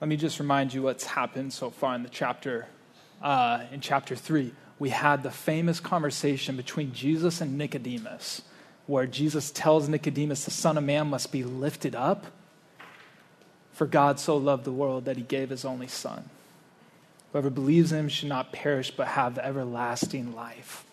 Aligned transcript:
Let 0.00 0.06
me 0.06 0.16
just 0.16 0.38
remind 0.38 0.72
you 0.72 0.82
what's 0.82 1.04
happened 1.04 1.52
so 1.52 1.70
far 1.70 1.94
in 1.96 2.04
the 2.04 2.08
chapter. 2.08 2.68
Uh, 3.20 3.64
in 3.72 3.80
chapter 3.80 4.14
3, 4.14 4.52
we 4.78 4.90
had 4.90 5.24
the 5.24 5.30
famous 5.30 5.80
conversation 5.80 6.56
between 6.56 6.92
Jesus 6.92 7.40
and 7.40 7.58
Nicodemus, 7.58 8.42
where 8.86 9.06
Jesus 9.06 9.50
tells 9.50 9.88
Nicodemus 9.88 10.44
the 10.44 10.52
Son 10.52 10.78
of 10.78 10.84
Man 10.84 11.08
must 11.08 11.32
be 11.32 11.42
lifted 11.42 11.96
up. 11.96 12.26
For 13.72 13.88
God 13.88 14.20
so 14.20 14.36
loved 14.36 14.64
the 14.64 14.72
world 14.72 15.04
that 15.06 15.16
he 15.16 15.22
gave 15.24 15.50
his 15.50 15.64
only 15.64 15.88
Son. 15.88 16.30
Whoever 17.32 17.50
believes 17.50 17.90
in 17.90 17.98
him 17.98 18.08
should 18.08 18.28
not 18.28 18.52
perish 18.52 18.92
but 18.92 19.08
have 19.08 19.36
everlasting 19.36 20.32
life. 20.32 20.84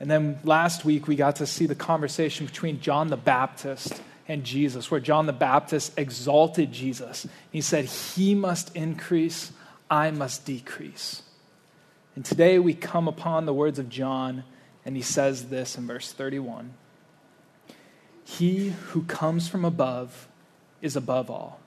And 0.00 0.10
then 0.10 0.40
last 0.42 0.84
week, 0.84 1.06
we 1.06 1.14
got 1.14 1.36
to 1.36 1.46
see 1.46 1.66
the 1.66 1.74
conversation 1.76 2.46
between 2.46 2.80
John 2.80 3.08
the 3.08 3.16
Baptist 3.16 4.00
and 4.28 4.44
Jesus, 4.44 4.90
where 4.90 5.00
John 5.00 5.26
the 5.26 5.32
Baptist 5.32 5.98
exalted 5.98 6.70
Jesus. 6.70 7.26
He 7.50 7.62
said, 7.62 7.86
He 7.86 8.34
must 8.34 8.76
increase, 8.76 9.52
I 9.90 10.10
must 10.10 10.44
decrease. 10.44 11.22
And 12.14 12.24
today 12.24 12.58
we 12.58 12.74
come 12.74 13.08
upon 13.08 13.46
the 13.46 13.54
words 13.54 13.78
of 13.78 13.88
John, 13.88 14.44
and 14.84 14.94
he 14.96 15.02
says 15.02 15.48
this 15.48 15.78
in 15.78 15.86
verse 15.86 16.12
31 16.12 16.74
He 18.24 18.70
who 18.70 19.04
comes 19.04 19.48
from 19.48 19.64
above 19.64 20.28
is 20.82 20.94
above 20.94 21.30
all. 21.30 21.60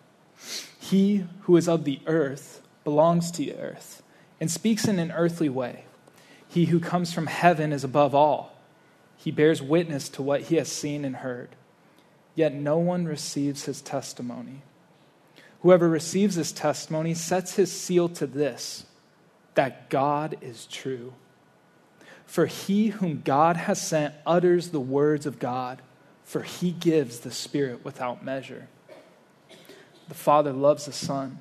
He 0.79 1.25
who 1.41 1.57
is 1.57 1.67
of 1.67 1.83
the 1.83 1.99
earth 2.05 2.61
belongs 2.83 3.31
to 3.31 3.37
the 3.39 3.55
earth 3.55 4.03
and 4.39 4.49
speaks 4.49 4.87
in 4.87 4.99
an 4.99 5.11
earthly 5.11 5.49
way. 5.49 5.85
He 6.47 6.65
who 6.65 6.79
comes 6.79 7.13
from 7.13 7.27
heaven 7.27 7.71
is 7.71 7.83
above 7.83 8.13
all. 8.13 8.57
He 9.15 9.31
bears 9.31 9.61
witness 9.61 10.09
to 10.09 10.21
what 10.21 10.41
he 10.41 10.55
has 10.55 10.69
seen 10.69 11.05
and 11.05 11.17
heard, 11.17 11.49
yet 12.35 12.53
no 12.53 12.77
one 12.77 13.05
receives 13.05 13.65
his 13.65 13.81
testimony. 13.81 14.61
Whoever 15.61 15.87
receives 15.87 16.35
his 16.35 16.51
testimony 16.51 17.13
sets 17.13 17.55
his 17.55 17.71
seal 17.71 18.09
to 18.09 18.25
this 18.25 18.85
that 19.53 19.89
God 19.89 20.37
is 20.41 20.65
true. 20.65 21.13
For 22.25 22.45
he 22.45 22.87
whom 22.87 23.21
God 23.25 23.57
has 23.57 23.81
sent 23.81 24.15
utters 24.25 24.69
the 24.69 24.79
words 24.79 25.25
of 25.25 25.39
God, 25.39 25.81
for 26.23 26.43
he 26.43 26.71
gives 26.71 27.19
the 27.19 27.31
Spirit 27.31 27.83
without 27.83 28.23
measure. 28.23 28.69
The 30.07 30.13
Father 30.13 30.53
loves 30.53 30.85
the 30.85 30.93
Son 30.93 31.39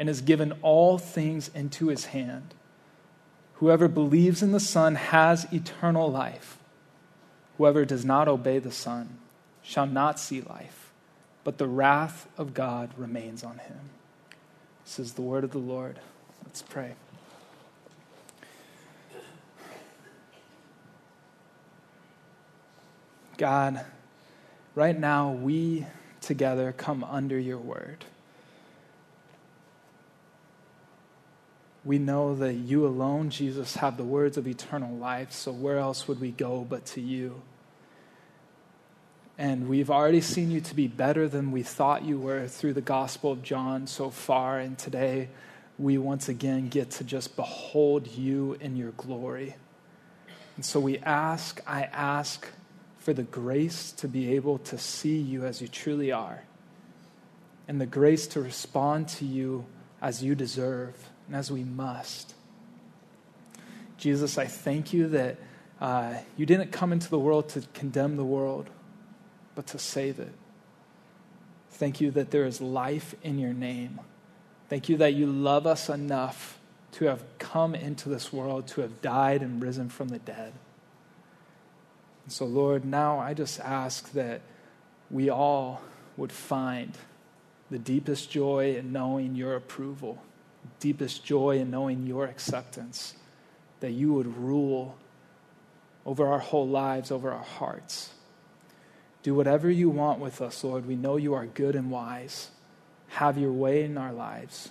and 0.00 0.08
has 0.08 0.20
given 0.20 0.52
all 0.62 0.98
things 0.98 1.48
into 1.54 1.86
his 1.86 2.06
hand. 2.06 2.54
Whoever 3.54 3.86
believes 3.86 4.42
in 4.42 4.50
the 4.50 4.58
Son 4.58 4.96
has 4.96 5.46
eternal 5.52 6.10
life. 6.10 6.58
Whoever 7.56 7.84
does 7.84 8.04
not 8.04 8.26
obey 8.26 8.58
the 8.58 8.72
Son 8.72 9.18
shall 9.62 9.86
not 9.86 10.18
see 10.18 10.40
life, 10.40 10.92
but 11.44 11.58
the 11.58 11.68
wrath 11.68 12.28
of 12.36 12.54
God 12.54 12.90
remains 12.96 13.44
on 13.44 13.58
him. 13.58 13.90
This 14.84 14.98
is 14.98 15.12
the 15.14 15.22
word 15.22 15.44
of 15.44 15.52
the 15.52 15.58
Lord. 15.58 15.98
Let's 16.44 16.62
pray. 16.62 16.94
God, 23.38 23.84
right 24.74 24.98
now 24.98 25.32
we 25.32 25.86
together 26.20 26.72
come 26.76 27.02
under 27.04 27.38
your 27.38 27.58
word. 27.58 28.04
We 31.84 31.98
know 31.98 32.36
that 32.36 32.54
you 32.54 32.86
alone, 32.86 33.30
Jesus, 33.30 33.76
have 33.76 33.96
the 33.96 34.04
words 34.04 34.36
of 34.36 34.46
eternal 34.46 34.94
life, 34.94 35.32
so 35.32 35.50
where 35.50 35.78
else 35.78 36.06
would 36.06 36.20
we 36.20 36.30
go 36.30 36.64
but 36.68 36.86
to 36.86 37.00
you? 37.00 37.42
And 39.38 39.68
we've 39.68 39.90
already 39.90 40.20
seen 40.20 40.50
you 40.50 40.60
to 40.60 40.74
be 40.74 40.88
better 40.88 41.26
than 41.26 41.52
we 41.52 41.62
thought 41.62 42.04
you 42.04 42.18
were 42.18 42.46
through 42.48 42.74
the 42.74 42.82
Gospel 42.82 43.32
of 43.32 43.42
John 43.42 43.86
so 43.86 44.10
far, 44.10 44.58
and 44.58 44.78
today 44.78 45.28
we 45.78 45.96
once 45.96 46.28
again 46.28 46.68
get 46.68 46.90
to 46.92 47.04
just 47.04 47.34
behold 47.34 48.06
you 48.06 48.58
in 48.60 48.76
your 48.76 48.92
glory. 48.92 49.56
And 50.56 50.64
so 50.64 50.78
we 50.80 50.98
ask, 50.98 51.62
I 51.66 51.84
ask 51.84 52.46
for 52.98 53.14
the 53.14 53.22
grace 53.22 53.90
to 53.92 54.06
be 54.06 54.34
able 54.34 54.58
to 54.58 54.76
see 54.78 55.16
you 55.16 55.46
as 55.46 55.62
you 55.62 55.66
truly 55.66 56.12
are, 56.12 56.44
and 57.66 57.80
the 57.80 57.86
grace 57.86 58.26
to 58.28 58.40
respond 58.42 59.08
to 59.08 59.24
you 59.24 59.64
as 60.02 60.22
you 60.22 60.34
deserve 60.34 60.94
and 61.26 61.34
as 61.34 61.50
we 61.50 61.64
must. 61.64 62.34
Jesus, 63.96 64.36
I 64.36 64.46
thank 64.46 64.92
you 64.92 65.08
that 65.08 65.38
uh, 65.80 66.14
you 66.36 66.44
didn't 66.44 66.70
come 66.70 66.92
into 66.92 67.08
the 67.08 67.18
world 67.18 67.48
to 67.50 67.62
condemn 67.72 68.16
the 68.16 68.24
world, 68.24 68.68
but 69.54 69.66
to 69.68 69.78
save 69.78 70.18
it. 70.18 70.32
Thank 71.70 72.00
you 72.00 72.10
that 72.12 72.30
there 72.30 72.44
is 72.44 72.60
life 72.60 73.14
in 73.22 73.38
your 73.38 73.52
name. 73.52 74.00
Thank 74.68 74.88
you 74.88 74.96
that 74.98 75.14
you 75.14 75.26
love 75.26 75.66
us 75.66 75.88
enough 75.88 76.58
to 76.92 77.06
have 77.06 77.24
come 77.38 77.74
into 77.74 78.08
this 78.08 78.32
world, 78.32 78.66
to 78.68 78.82
have 78.82 79.00
died 79.00 79.42
and 79.42 79.62
risen 79.62 79.88
from 79.88 80.08
the 80.08 80.18
dead. 80.18 80.52
And 82.24 82.32
so, 82.32 82.44
Lord, 82.44 82.84
now 82.84 83.18
I 83.18 83.34
just 83.34 83.58
ask 83.60 84.12
that 84.12 84.42
we 85.10 85.28
all 85.28 85.82
would 86.16 86.32
find 86.32 86.96
the 87.70 87.78
deepest 87.78 88.30
joy 88.30 88.76
in 88.76 88.92
knowing 88.92 89.34
your 89.34 89.56
approval, 89.56 90.22
deepest 90.78 91.24
joy 91.24 91.58
in 91.58 91.70
knowing 91.70 92.06
your 92.06 92.26
acceptance, 92.26 93.14
that 93.80 93.92
you 93.92 94.12
would 94.12 94.36
rule 94.36 94.96
over 96.04 96.26
our 96.26 96.38
whole 96.38 96.68
lives, 96.68 97.10
over 97.10 97.32
our 97.32 97.42
hearts. 97.42 98.12
Do 99.22 99.34
whatever 99.34 99.70
you 99.70 99.88
want 99.88 100.18
with 100.18 100.40
us, 100.40 100.64
Lord. 100.64 100.86
We 100.86 100.96
know 100.96 101.16
you 101.16 101.34
are 101.34 101.46
good 101.46 101.76
and 101.76 101.90
wise. 101.90 102.50
Have 103.08 103.38
your 103.38 103.52
way 103.52 103.84
in 103.84 103.96
our 103.96 104.12
lives, 104.12 104.70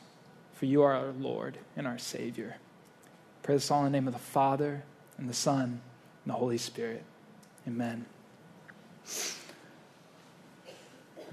for 0.53 0.66
you 0.66 0.81
are 0.81 0.94
our 0.94 1.12
Lord 1.12 1.57
and 1.78 1.88
our 1.88 1.97
Savior. 1.97 2.57
Pray 3.44 3.56
this 3.56 3.72
all 3.72 3.85
in 3.85 3.91
the 3.91 3.97
name 3.97 4.07
of 4.07 4.13
the 4.13 4.19
Father, 4.19 4.84
and 5.17 5.29
the 5.29 5.34
Son, 5.34 5.63
and 6.25 6.34
the 6.34 6.34
Holy 6.34 6.57
Spirit. 6.57 7.03
Amen. 7.67 8.06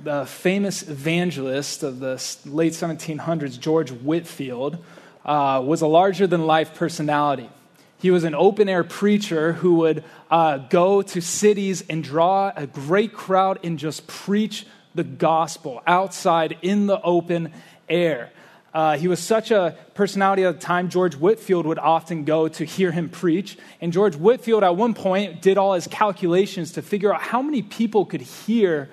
The 0.01 0.27
famous 0.27 0.89
evangelist 0.89 1.83
of 1.83 1.99
the 1.99 2.25
late 2.47 2.73
1700s, 2.73 3.59
George 3.59 3.91
Whitefield, 3.91 4.79
uh, 5.25 5.61
was 5.65 5.81
a 5.81 5.89
larger 5.89 6.27
than 6.27 6.47
life 6.47 6.75
personality. 6.75 7.51
He 7.99 8.11
was 8.11 8.25
an 8.25 8.35
open 8.35 8.69
air 8.69 8.85
preacher 8.85 9.55
who 9.55 9.75
would 9.77 10.05
uh, 10.31 10.59
go 10.59 11.03
to 11.03 11.21
cities 11.21 11.85
and 11.89 12.03
draw 12.03 12.53
a 12.55 12.67
great 12.67 13.13
crowd 13.13 13.59
and 13.65 13.79
just 13.79 14.07
preach 14.07 14.67
the 14.95 15.05
gospel 15.05 15.83
outside 15.87 16.59
in 16.63 16.87
the 16.87 17.01
open 17.03 17.53
air. 17.89 18.31
Uh, 18.73 18.97
he 18.97 19.09
was 19.09 19.19
such 19.19 19.51
a 19.51 19.77
personality 19.95 20.45
at 20.45 20.55
the 20.55 20.61
time, 20.61 20.89
George 20.89 21.17
Whitefield 21.17 21.67
would 21.67 21.79
often 21.79 22.25
go 22.25 22.49
to 22.49 22.65
hear 22.65 22.93
him 22.93 23.09
preach. 23.09 23.57
And 23.81 23.93
George 23.93 24.15
Whitefield, 24.15 24.63
at 24.63 24.77
one 24.77 24.95
point, 24.95 25.41
did 25.41 25.59
all 25.59 25.75
his 25.75 25.87
calculations 25.87 26.73
to 26.73 26.83
figure 26.83 27.13
out 27.13 27.23
how 27.23 27.43
many 27.43 27.63
people 27.63 28.05
could 28.05 28.21
hear 28.21 28.91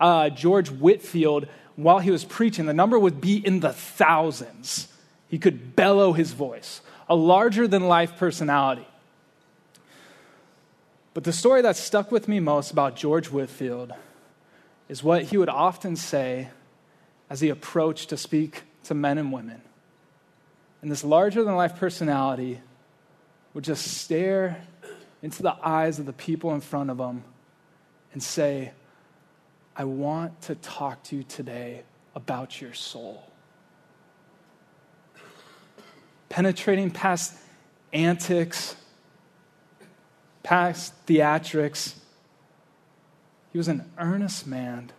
uh, 0.00 0.30
George 0.30 0.70
Whitefield 0.70 1.46
while 1.76 1.98
he 1.98 2.10
was 2.10 2.24
preaching. 2.24 2.66
The 2.66 2.72
number 2.72 2.98
would 2.98 3.20
be 3.20 3.36
in 3.36 3.60
the 3.60 3.72
thousands. 3.72 4.88
He 5.28 5.38
could 5.38 5.76
bellow 5.76 6.12
his 6.12 6.32
voice, 6.32 6.80
a 7.08 7.14
larger 7.14 7.66
than 7.66 7.88
life 7.88 8.16
personality. 8.16 8.86
But 11.14 11.24
the 11.24 11.32
story 11.32 11.62
that 11.62 11.76
stuck 11.76 12.12
with 12.12 12.28
me 12.28 12.38
most 12.38 12.70
about 12.70 12.96
George 12.96 13.28
Whitefield 13.28 13.92
is 14.88 15.02
what 15.02 15.24
he 15.24 15.36
would 15.36 15.48
often 15.48 15.96
say 15.96 16.48
as 17.30 17.40
he 17.40 17.48
approached 17.48 18.10
to 18.10 18.16
speak 18.16 18.62
to 18.84 18.94
men 18.94 19.18
and 19.18 19.32
women. 19.32 19.60
And 20.80 20.90
this 20.90 21.04
larger 21.04 21.42
than 21.44 21.56
life 21.56 21.76
personality 21.76 22.60
would 23.52 23.64
just 23.64 23.98
stare 23.98 24.62
into 25.22 25.42
the 25.42 25.56
eyes 25.62 25.98
of 25.98 26.06
the 26.06 26.12
people 26.12 26.54
in 26.54 26.60
front 26.60 26.90
of 26.90 26.98
him 26.98 27.24
and 28.12 28.22
say, 28.22 28.72
I 29.76 29.84
want 29.84 30.40
to 30.42 30.54
talk 30.54 31.02
to 31.04 31.16
you 31.16 31.22
today 31.22 31.82
about 32.14 32.60
your 32.60 32.74
soul. 32.74 33.27
Penetrating 36.28 36.90
past 36.90 37.34
antics, 37.92 38.76
past 40.42 40.92
theatrics, 41.06 41.94
he 43.52 43.58
was 43.58 43.68
an 43.68 43.90
earnest 43.98 44.46
man 44.46 44.92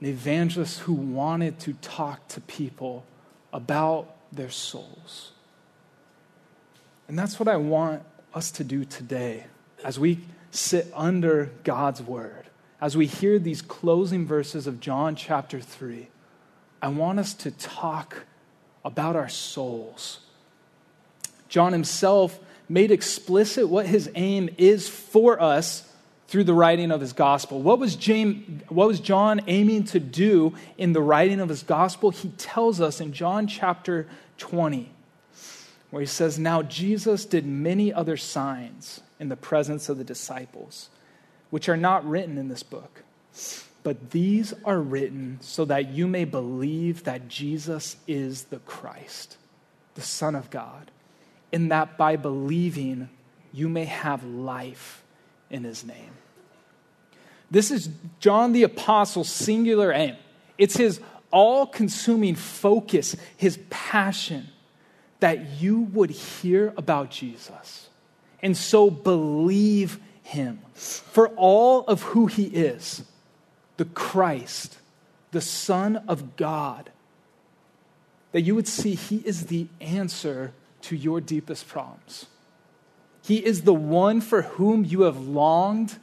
an 0.00 0.06
evangelist 0.06 0.80
who 0.80 0.92
wanted 0.92 1.58
to 1.60 1.72
talk 1.74 2.28
to 2.28 2.40
people 2.42 3.04
about 3.52 4.14
their 4.30 4.50
souls. 4.50 5.32
And 7.08 7.18
that's 7.18 7.38
what 7.38 7.48
I 7.48 7.56
want 7.56 8.02
us 8.34 8.50
to 8.52 8.64
do 8.64 8.84
today 8.84 9.46
as 9.84 9.98
we 9.98 10.20
sit 10.50 10.90
under 10.94 11.50
God's 11.64 12.02
word. 12.02 12.44
As 12.80 12.96
we 12.96 13.06
hear 13.06 13.38
these 13.38 13.62
closing 13.62 14.26
verses 14.26 14.66
of 14.66 14.80
John 14.80 15.16
chapter 15.16 15.60
3, 15.60 16.08
I 16.82 16.88
want 16.88 17.18
us 17.18 17.32
to 17.34 17.50
talk 17.50 18.26
about 18.86 19.16
our 19.16 19.28
souls. 19.28 20.20
John 21.48 21.72
himself 21.72 22.38
made 22.68 22.90
explicit 22.90 23.68
what 23.68 23.86
his 23.86 24.08
aim 24.14 24.48
is 24.58 24.88
for 24.88 25.42
us 25.42 25.88
through 26.28 26.44
the 26.44 26.54
writing 26.54 26.90
of 26.90 27.00
his 27.00 27.12
gospel. 27.12 27.60
What 27.60 27.78
was, 27.78 27.96
James, 27.96 28.62
what 28.68 28.88
was 28.88 29.00
John 29.00 29.40
aiming 29.48 29.84
to 29.84 30.00
do 30.00 30.54
in 30.78 30.92
the 30.92 31.02
writing 31.02 31.40
of 31.40 31.48
his 31.48 31.62
gospel? 31.62 32.10
He 32.10 32.30
tells 32.30 32.80
us 32.80 33.00
in 33.00 33.12
John 33.12 33.46
chapter 33.46 34.08
20, 34.38 34.90
where 35.90 36.00
he 36.00 36.06
says, 36.06 36.38
Now 36.38 36.62
Jesus 36.62 37.24
did 37.24 37.44
many 37.44 37.92
other 37.92 38.16
signs 38.16 39.00
in 39.18 39.28
the 39.28 39.36
presence 39.36 39.88
of 39.88 39.98
the 39.98 40.04
disciples, 40.04 40.90
which 41.50 41.68
are 41.68 41.76
not 41.76 42.08
written 42.08 42.38
in 42.38 42.48
this 42.48 42.62
book. 42.62 43.02
But 43.86 44.10
these 44.10 44.52
are 44.64 44.80
written 44.80 45.38
so 45.40 45.64
that 45.66 45.90
you 45.90 46.08
may 46.08 46.24
believe 46.24 47.04
that 47.04 47.28
Jesus 47.28 47.94
is 48.08 48.46
the 48.46 48.58
Christ, 48.58 49.36
the 49.94 50.00
Son 50.00 50.34
of 50.34 50.50
God, 50.50 50.90
and 51.52 51.70
that 51.70 51.96
by 51.96 52.16
believing 52.16 53.08
you 53.52 53.68
may 53.68 53.84
have 53.84 54.24
life 54.24 55.04
in 55.50 55.62
his 55.62 55.84
name. 55.84 56.10
This 57.48 57.70
is 57.70 57.88
John 58.18 58.50
the 58.50 58.64
Apostle's 58.64 59.28
singular 59.28 59.92
aim. 59.92 60.16
It's 60.58 60.76
his 60.76 61.00
all 61.30 61.64
consuming 61.64 62.34
focus, 62.34 63.14
his 63.36 63.56
passion 63.70 64.48
that 65.20 65.60
you 65.60 65.82
would 65.82 66.10
hear 66.10 66.74
about 66.76 67.12
Jesus 67.12 67.88
and 68.42 68.56
so 68.56 68.90
believe 68.90 70.00
him 70.24 70.58
for 70.74 71.28
all 71.36 71.84
of 71.84 72.02
who 72.02 72.26
he 72.26 72.46
is 72.46 73.04
the 73.76 73.84
Christ, 73.84 74.78
the 75.30 75.40
Son 75.40 75.96
of 76.08 76.36
God. 76.36 76.90
That 78.32 78.42
you 78.42 78.54
would 78.54 78.68
see 78.68 78.94
he 78.94 79.18
is 79.18 79.46
the 79.46 79.68
answer 79.80 80.52
to 80.82 80.96
your 80.96 81.20
deepest 81.20 81.68
problems. 81.68 82.26
He 83.22 83.44
is 83.44 83.62
the 83.62 83.74
one 83.74 84.20
for 84.20 84.42
whom 84.42 84.84
you 84.84 85.02
have 85.02 85.18
longed, 85.18 85.98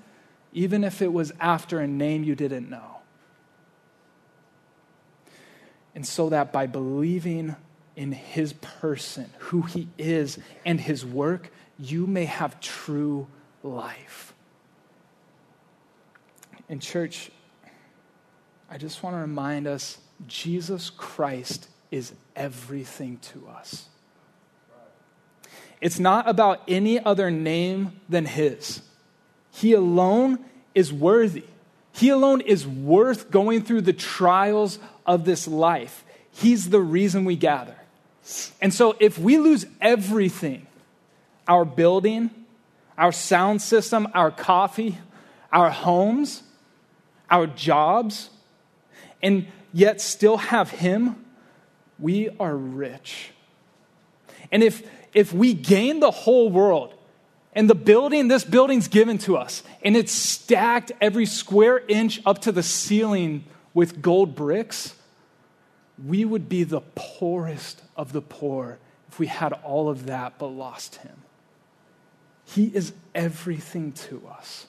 even 0.51 0.83
if 0.83 1.01
it 1.01 1.13
was 1.13 1.31
after 1.39 1.79
a 1.79 1.87
name 1.87 2.23
you 2.23 2.35
didn't 2.35 2.69
know. 2.69 2.97
And 5.95 6.05
so 6.05 6.29
that 6.29 6.51
by 6.51 6.65
believing 6.65 7.55
in 7.95 8.11
his 8.11 8.53
person, 8.53 9.29
who 9.37 9.61
he 9.61 9.87
is, 9.97 10.39
and 10.65 10.81
his 10.81 11.05
work, 11.05 11.51
you 11.77 12.07
may 12.07 12.25
have 12.25 12.59
true 12.59 13.27
life. 13.61 14.33
In 16.67 16.79
church, 16.79 17.31
I 18.73 18.77
just 18.79 19.03
want 19.03 19.15
to 19.15 19.19
remind 19.19 19.67
us 19.67 19.99
Jesus 20.27 20.89
Christ 20.89 21.67
is 21.91 22.11
everything 22.35 23.19
to 23.19 23.47
us. 23.55 23.85
It's 25.79 25.99
not 25.99 26.27
about 26.27 26.61
any 26.67 26.99
other 26.99 27.29
name 27.29 27.99
than 28.09 28.25
His. 28.25 28.81
He 29.51 29.73
alone 29.73 30.39
is 30.73 30.91
worthy. 30.91 31.43
He 31.91 32.09
alone 32.09 32.41
is 32.41 32.65
worth 32.65 33.29
going 33.29 33.61
through 33.61 33.81
the 33.81 33.93
trials 33.93 34.79
of 35.05 35.23
this 35.23 35.47
life. 35.47 36.03
He's 36.31 36.71
the 36.71 36.81
reason 36.81 37.25
we 37.25 37.35
gather. 37.35 37.75
And 38.59 38.73
so 38.73 38.95
if 38.99 39.19
we 39.19 39.37
lose 39.37 39.67
everything 39.81 40.65
our 41.47 41.63
building, 41.63 42.31
our 42.97 43.11
sound 43.11 43.61
system, 43.61 44.07
our 44.15 44.31
coffee, 44.31 44.97
our 45.51 45.69
homes, 45.69 46.41
our 47.29 47.45
jobs, 47.45 48.31
and 49.23 49.47
yet 49.71 50.01
still 50.01 50.37
have 50.37 50.69
Him, 50.69 51.15
we 51.97 52.29
are 52.39 52.55
rich. 52.55 53.31
And 54.51 54.61
if 54.61 54.83
if 55.13 55.33
we 55.33 55.53
gain 55.53 55.99
the 55.99 56.11
whole 56.11 56.49
world 56.49 56.93
and 57.53 57.69
the 57.69 57.75
building, 57.75 58.27
this 58.27 58.43
building's 58.43 58.87
given 58.87 59.17
to 59.19 59.37
us, 59.37 59.63
and 59.83 59.95
it's 59.95 60.11
stacked 60.11 60.91
every 60.99 61.25
square 61.25 61.81
inch 61.87 62.19
up 62.25 62.41
to 62.41 62.51
the 62.51 62.63
ceiling 62.63 63.45
with 63.73 64.01
gold 64.01 64.35
bricks, 64.35 64.95
we 66.03 66.25
would 66.25 66.49
be 66.49 66.63
the 66.63 66.81
poorest 66.95 67.81
of 67.95 68.11
the 68.11 68.21
poor 68.21 68.79
if 69.07 69.19
we 69.19 69.27
had 69.27 69.53
all 69.53 69.89
of 69.89 70.07
that 70.07 70.39
but 70.39 70.47
lost 70.47 70.95
him. 70.97 71.21
He 72.45 72.65
is 72.65 72.93
everything 73.13 73.91
to 73.93 74.27
us. 74.27 74.67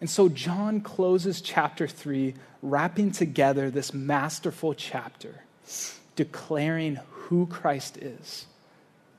And 0.00 0.10
so 0.10 0.28
John 0.28 0.80
closes 0.80 1.40
chapter 1.40 1.86
3, 1.88 2.34
wrapping 2.62 3.10
together 3.10 3.70
this 3.70 3.92
masterful 3.92 4.72
chapter, 4.72 5.42
declaring 6.16 7.00
who 7.10 7.46
Christ 7.46 7.98
is 7.98 8.46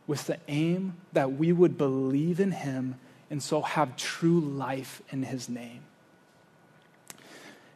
with 0.08 0.28
the 0.28 0.40
aim 0.48 0.96
that 1.12 1.34
we 1.34 1.52
would 1.52 1.78
believe 1.78 2.40
in 2.40 2.52
him 2.52 2.96
and 3.30 3.42
so 3.42 3.62
have 3.62 3.96
true 3.98 4.40
life 4.40 5.02
in 5.10 5.24
his 5.24 5.50
name. 5.50 5.82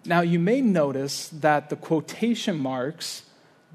Now, 0.06 0.22
you 0.22 0.40
may 0.40 0.62
notice 0.62 1.28
that 1.30 1.70
the 1.70 1.76
quotation 1.76 2.58
marks 2.58 3.24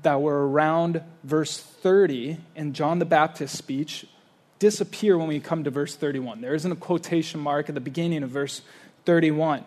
that 0.03 0.21
were 0.21 0.49
around 0.49 1.03
verse 1.23 1.59
30 1.59 2.39
in 2.57 2.73
John 2.73 2.99
the 2.99 3.05
Baptist's 3.05 3.59
speech 3.59 4.07
disappear 4.59 5.19
when 5.19 5.29
we 5.29 5.41
come 5.41 5.65
to 5.65 5.71
verse 5.71 5.97
31. 5.97 6.41
There 6.41 6.55
isn't 6.55 6.71
a 6.71 6.77
quotation 6.77 7.41
mark 7.41 7.69
at 7.69 7.75
the 7.75 7.81
beginning 7.81 8.23
of 8.23 8.31
verse 8.31 8.63
31. 9.05 9.65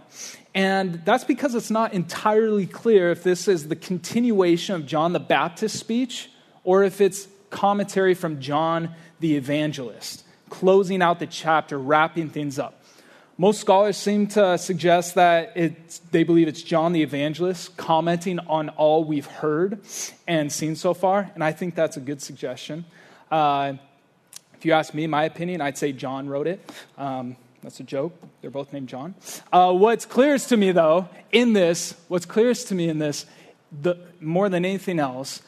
And 0.54 1.02
that's 1.04 1.26
because 1.26 1.54
it's 1.54 1.72
not 1.72 1.94
entirely 1.94 2.66
clear 2.66 3.12
if 3.12 3.24
this 3.24 3.48
is 3.48 3.68
the 3.68 3.76
continuation 3.76 4.76
of 4.76 4.86
John 4.86 5.12
the 5.12 5.20
Baptist's 5.20 5.80
speech 5.80 6.30
or 6.64 6.84
if 6.84 7.02
it's 7.02 7.28
commentary 7.50 8.14
from 8.14 8.40
John 8.40 8.96
the 9.20 9.36
Evangelist, 9.36 10.24
closing 10.50 11.02
out 11.02 11.20
the 11.20 11.28
chapter, 11.28 11.78
wrapping 11.78 12.30
things 12.30 12.58
up. 12.58 12.82
Most 13.38 13.60
scholars 13.60 13.98
seem 13.98 14.28
to 14.28 14.58
suggest 14.58 15.16
that 15.16 15.58
they 16.12 16.24
believe 16.24 16.48
it's 16.48 16.62
John 16.62 16.94
the 16.94 17.04
Evangelist 17.04 17.76
commenting 17.76 18.40
on 18.40 18.70
all 18.70 19.04
we've 19.04 19.26
heard 19.26 19.82
and 20.26 20.50
seen 20.50 20.78
so 20.78 20.94
far, 20.94 21.30
and 21.36 21.44
I 21.44 21.52
think 21.52 21.76
that's 21.76 21.98
a 21.98 22.00
good 22.00 22.22
suggestion. 22.22 22.86
Uh, 23.30 23.74
if 24.54 24.64
you 24.64 24.72
ask 24.72 24.94
me 24.94 25.06
my 25.06 25.26
opinion, 25.26 25.60
I'd 25.60 25.78
say 25.78 25.92
John 25.92 26.30
wrote 26.30 26.48
it. 26.48 26.72
Um, 26.98 27.36
that's 27.66 27.80
a 27.80 27.84
joke. 27.84 28.14
They're 28.42 28.52
both 28.52 28.72
named 28.72 28.90
John. 28.90 29.16
Uh, 29.52 29.74
what's 29.74 30.06
clearest 30.06 30.50
to 30.50 30.58
me, 30.58 30.72
though, 30.72 31.10
in 31.32 31.54
this, 31.54 31.96
what's 32.10 32.28
clearest 32.28 32.68
to 32.68 32.76
me 32.76 32.88
in 32.90 33.00
this, 33.00 33.26
the, 33.82 33.96
more 34.22 34.50
than 34.50 34.64
anything 34.64 35.00
else, 35.00 35.42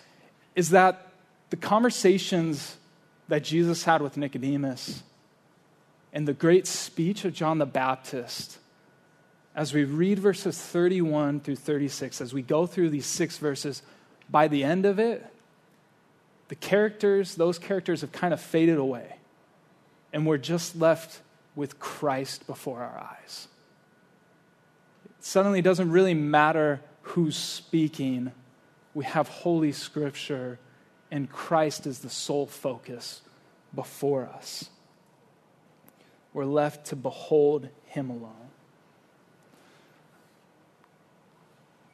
is 0.56 0.72
that 0.72 1.10
the 1.52 1.58
conversations 1.58 2.78
that 3.28 3.44
Jesus 3.44 3.84
had 3.84 4.02
with 4.02 4.18
Nicodemus 4.18 5.04
and 6.12 6.28
the 6.28 6.34
great 6.34 6.66
speech 6.66 7.24
of 7.24 7.34
John 7.34 7.60
the 7.60 7.68
Baptist, 7.68 8.58
as 9.56 9.72
we 9.72 9.84
read 9.84 10.18
verses 10.18 10.60
31 10.60 11.42
through 11.42 11.58
36, 11.58 12.20
as 12.20 12.34
we 12.34 12.42
go 12.42 12.66
through 12.66 12.90
these 12.90 13.06
six 13.06 13.38
verses, 13.38 13.84
by 14.28 14.48
the 14.48 14.64
end 14.64 14.88
of 14.88 14.98
it, 14.98 15.24
the 16.48 16.56
characters, 16.56 17.36
those 17.36 17.60
characters 17.60 18.02
have 18.02 18.12
kind 18.12 18.34
of 18.34 18.42
faded 18.42 18.80
away. 18.80 19.18
And 20.12 20.26
we're 20.26 20.40
just 20.40 20.76
left 20.76 21.22
with 21.58 21.80
Christ 21.80 22.48
before 22.48 22.82
our 22.82 22.98
eyes. 22.98 23.48
Suddenly, 25.20 25.20
it 25.20 25.26
suddenly 25.26 25.62
doesn't 25.62 25.92
really 25.92 26.14
matter 26.14 26.80
who's 27.02 27.36
speaking. 27.36 28.32
We 28.94 29.04
have 29.04 29.28
Holy 29.28 29.74
Scripture 29.74 30.60
and 31.12 31.30
Christ 31.30 31.88
is 31.88 32.00
the 32.00 32.10
sole 32.10 32.46
focus 32.46 33.22
before 33.74 34.28
us. 34.28 34.70
We're 36.34 36.46
left 36.46 36.88
to 36.88 36.96
behold 36.96 37.70
Him 37.86 38.10
alone. 38.10 38.34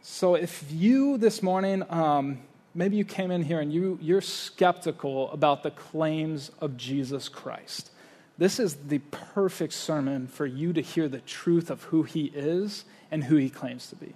So, 0.01 0.35
if 0.35 0.65
you 0.69 1.17
this 1.17 1.41
morning, 1.41 1.83
um, 1.89 2.39
maybe 2.75 2.97
you 2.97 3.05
came 3.05 3.31
in 3.31 3.43
here 3.43 3.61
and 3.61 3.71
you, 3.71 3.97
you're 4.01 4.19
skeptical 4.19 5.31
about 5.31 5.63
the 5.63 5.71
claims 5.71 6.51
of 6.59 6.75
Jesus 6.75 7.29
Christ, 7.29 7.91
this 8.37 8.59
is 8.59 8.75
the 8.75 8.99
perfect 8.99 9.73
sermon 9.73 10.27
for 10.27 10.45
you 10.45 10.73
to 10.73 10.81
hear 10.81 11.07
the 11.07 11.19
truth 11.19 11.69
of 11.69 11.83
who 11.83 12.03
He 12.03 12.25
is 12.25 12.85
and 13.11 13.23
who 13.23 13.35
He 13.35 13.49
claims 13.49 13.87
to 13.87 13.95
be. 13.95 14.13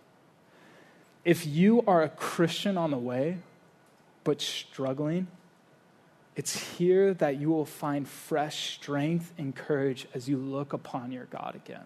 If 1.23 1.45
you 1.45 1.83
are 1.85 2.03
a 2.03 2.09
Christian 2.09 2.77
on 2.77 2.91
the 2.91 2.97
way, 2.97 3.37
but 4.23 4.41
struggling, 4.41 5.27
it's 6.35 6.77
here 6.77 7.13
that 7.15 7.37
you 7.37 7.49
will 7.49 7.65
find 7.65 8.07
fresh 8.07 8.75
strength 8.75 9.33
and 9.37 9.55
courage 9.55 10.07
as 10.13 10.29
you 10.29 10.37
look 10.37 10.71
upon 10.71 11.11
your 11.11 11.25
God 11.25 11.55
again. 11.55 11.85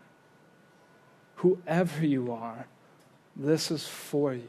Whoever 1.36 2.06
you 2.06 2.32
are, 2.34 2.68
this 3.36 3.72
is 3.72 3.88
for 3.88 4.34
you. 4.34 4.48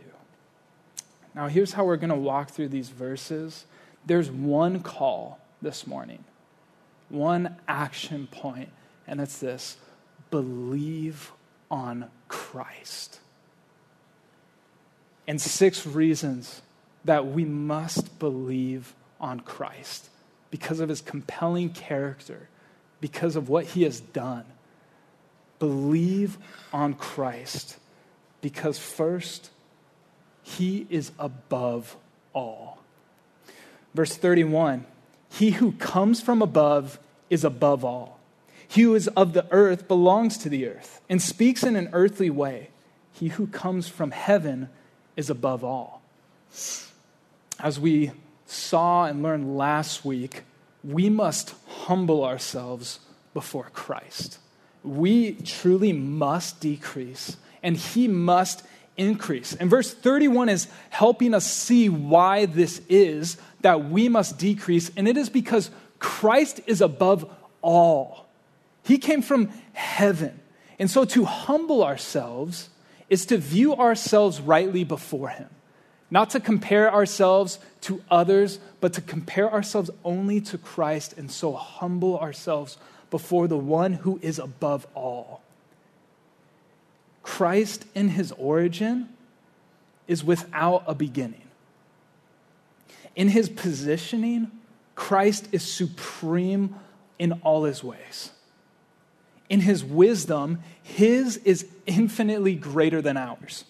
Now, 1.34 1.48
here's 1.48 1.72
how 1.72 1.84
we're 1.84 1.96
going 1.96 2.10
to 2.10 2.16
walk 2.16 2.50
through 2.50 2.68
these 2.68 2.90
verses. 2.90 3.64
There's 4.04 4.30
one 4.30 4.82
call 4.82 5.40
this 5.62 5.86
morning, 5.86 6.24
one 7.12 7.57
action 7.69 8.26
point, 8.26 8.71
and 9.07 9.21
it's 9.21 9.38
this 9.38 9.76
believe 10.31 11.31
on 11.71 12.11
Christ. 12.28 13.21
And 15.28 15.40
six 15.40 15.87
reasons 15.87 16.62
that 17.04 17.26
we 17.26 17.45
must 17.45 18.19
believe 18.19 18.95
on 19.21 19.40
Christ 19.40 20.09
because 20.50 20.81
of 20.81 20.88
his 20.88 21.00
compelling 21.00 21.71
character, 21.71 22.49
because 23.00 23.37
of 23.37 23.49
what 23.49 23.66
he 23.66 23.83
has 23.83 24.00
done. 24.00 24.45
believe 25.59 26.38
on 26.73 26.92
Christ 26.92 27.76
because, 28.40 28.78
first, 28.78 29.50
he 30.42 30.88
is 30.90 31.12
above 31.21 31.97
all. 32.35 32.83
Verse 33.95 34.16
31 34.16 34.85
He 35.32 35.52
who 35.52 35.72
comes 35.72 36.20
from 36.20 36.42
above 36.42 36.98
is 37.30 37.42
above 37.42 37.84
all. 37.84 38.20
He 38.68 38.82
who 38.82 38.94
is 38.94 39.08
of 39.08 39.32
the 39.32 39.46
earth 39.50 39.88
belongs 39.88 40.36
to 40.38 40.48
the 40.48 40.66
earth 40.68 41.00
and 41.08 41.20
speaks 41.22 41.62
in 41.62 41.74
an 41.74 41.88
earthly 41.92 42.28
way. 42.30 42.68
He 43.12 43.28
who 43.28 43.46
comes 43.46 43.88
from 43.88 44.10
heaven 44.10 44.68
is 45.16 45.30
above 45.30 45.64
all. 45.64 46.02
As 47.58 47.80
we 47.80 48.12
saw 48.46 49.04
and 49.04 49.22
learned 49.22 49.56
last 49.56 50.04
week, 50.04 50.42
we 50.84 51.08
must 51.08 51.54
humble 51.66 52.24
ourselves 52.24 53.00
before 53.32 53.70
Christ. 53.72 54.38
We 54.84 55.32
truly 55.32 55.92
must 55.92 56.60
decrease, 56.60 57.36
and 57.62 57.76
He 57.76 58.08
must 58.08 58.64
increase. 58.96 59.54
And 59.54 59.70
verse 59.70 59.94
31 59.94 60.48
is 60.48 60.68
helping 60.90 61.34
us 61.34 61.50
see 61.50 61.88
why 61.88 62.46
this 62.46 62.80
is 62.88 63.36
that 63.62 63.88
we 63.88 64.09
must 64.09 64.38
decrease, 64.38 64.90
and 64.97 65.09
it 65.09 65.16
is 65.16 65.28
because 65.28 65.71
Christ 65.99 66.61
is 66.66 66.81
above 66.81 67.31
all. 67.62 68.26
He 68.85 68.99
came 68.99 69.23
from 69.23 69.50
heaven. 69.73 70.40
And 70.78 70.90
so 70.90 71.04
to 71.04 71.25
humble 71.25 71.85
ourselves 71.85 72.69
is 73.09 73.26
to 73.26 73.38
view 73.38 73.76
ourselves 73.76 74.40
rightly 74.40 74.85
before 74.85 75.28
Him. 75.28 75.49
Not 76.11 76.31
to 76.31 76.40
compare 76.40 76.92
ourselves 76.92 77.59
to 77.83 78.02
others, 78.11 78.59
but 78.81 78.92
to 78.95 79.00
compare 79.00 79.50
ourselves 79.50 79.90
only 80.04 80.40
to 80.42 80.59
Christ 80.59 81.14
and 81.16 81.31
so 81.31 81.52
humble 81.52 82.19
ourselves 82.19 82.76
before 83.11 83.47
the 83.47 83.57
one 83.57 83.92
who 83.92 84.19
is 84.23 84.38
above 84.38 84.87
all. 84.95 85.42
Christ 87.23 87.85
in 87.95 88.09
his 88.09 88.33
origin 88.33 89.09
is 90.09 90.25
without 90.25 90.85
a 90.87 90.95
beginning. 90.95 91.49
In 93.14 93.28
his 93.28 93.49
positioning, 93.49 94.50
Christ 94.95 95.49
is 95.52 95.62
supreme 95.62 96.76
in 97.19 97.33
all 97.42 97.64
his 97.64 97.85
ways. 97.85 98.33
In 99.49 99.61
his 99.61 99.85
wisdom, 99.85 100.61
his 100.83 101.37
is 101.38 101.66
infinitely 101.87 102.54
greater 102.54 103.02
than 103.02 103.16
ours. 103.16 103.64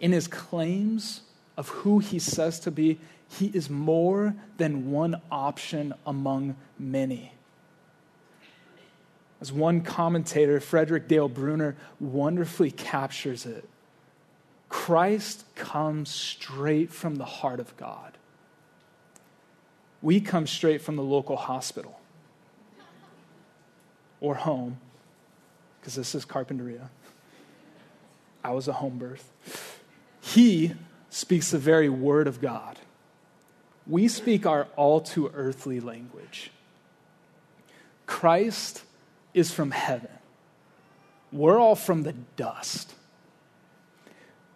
In 0.00 0.12
his 0.12 0.28
claims 0.28 1.22
of 1.56 1.68
who 1.68 1.98
he 1.98 2.18
says 2.18 2.60
to 2.60 2.70
be, 2.70 2.98
he 3.28 3.46
is 3.48 3.68
more 3.68 4.34
than 4.56 4.90
one 4.90 5.20
option 5.30 5.92
among 6.06 6.56
many. 6.78 7.32
As 9.40 9.52
one 9.52 9.82
commentator, 9.82 10.58
Frederick 10.60 11.06
Dale 11.06 11.28
Bruner, 11.28 11.76
wonderfully 12.00 12.70
captures 12.70 13.46
it, 13.46 13.68
Christ 14.68 15.44
comes 15.54 16.10
straight 16.10 16.90
from 16.92 17.16
the 17.16 17.24
heart 17.24 17.60
of 17.60 17.76
God. 17.76 18.17
We 20.00 20.20
come 20.20 20.46
straight 20.46 20.80
from 20.80 20.96
the 20.96 21.02
local 21.02 21.36
hospital 21.36 21.98
or 24.20 24.34
home, 24.34 24.78
because 25.80 25.94
this 25.94 26.14
is 26.14 26.24
Carpinteria. 26.24 26.88
I 28.42 28.50
was 28.50 28.68
a 28.68 28.72
home 28.72 28.98
birth. 28.98 29.80
He 30.20 30.74
speaks 31.10 31.50
the 31.50 31.58
very 31.58 31.88
word 31.88 32.26
of 32.26 32.40
God. 32.40 32.78
We 33.86 34.08
speak 34.08 34.44
our 34.44 34.68
all 34.76 35.00
too 35.00 35.30
earthly 35.34 35.80
language. 35.80 36.50
Christ 38.06 38.82
is 39.34 39.52
from 39.52 39.70
heaven. 39.70 40.10
We're 41.30 41.58
all 41.58 41.76
from 41.76 42.02
the 42.02 42.14
dust. 42.36 42.94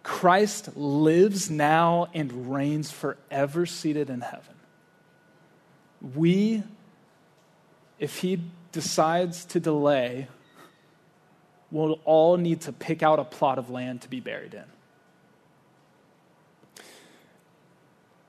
Christ 0.01 0.75
lives 0.75 1.49
now 1.49 2.09
and 2.13 2.53
reigns 2.53 2.91
forever 2.91 3.65
seated 3.65 4.09
in 4.09 4.21
heaven. 4.21 4.52
We, 6.15 6.63
if 7.97 8.19
he 8.19 8.41
decides 8.71 9.45
to 9.45 9.59
delay, 9.59 10.27
will 11.71 11.99
all 12.05 12.37
need 12.37 12.61
to 12.61 12.71
pick 12.71 13.01
out 13.01 13.19
a 13.19 13.23
plot 13.23 13.57
of 13.57 13.69
land 13.69 14.01
to 14.01 14.09
be 14.09 14.19
buried 14.19 14.53
in. 14.53 14.65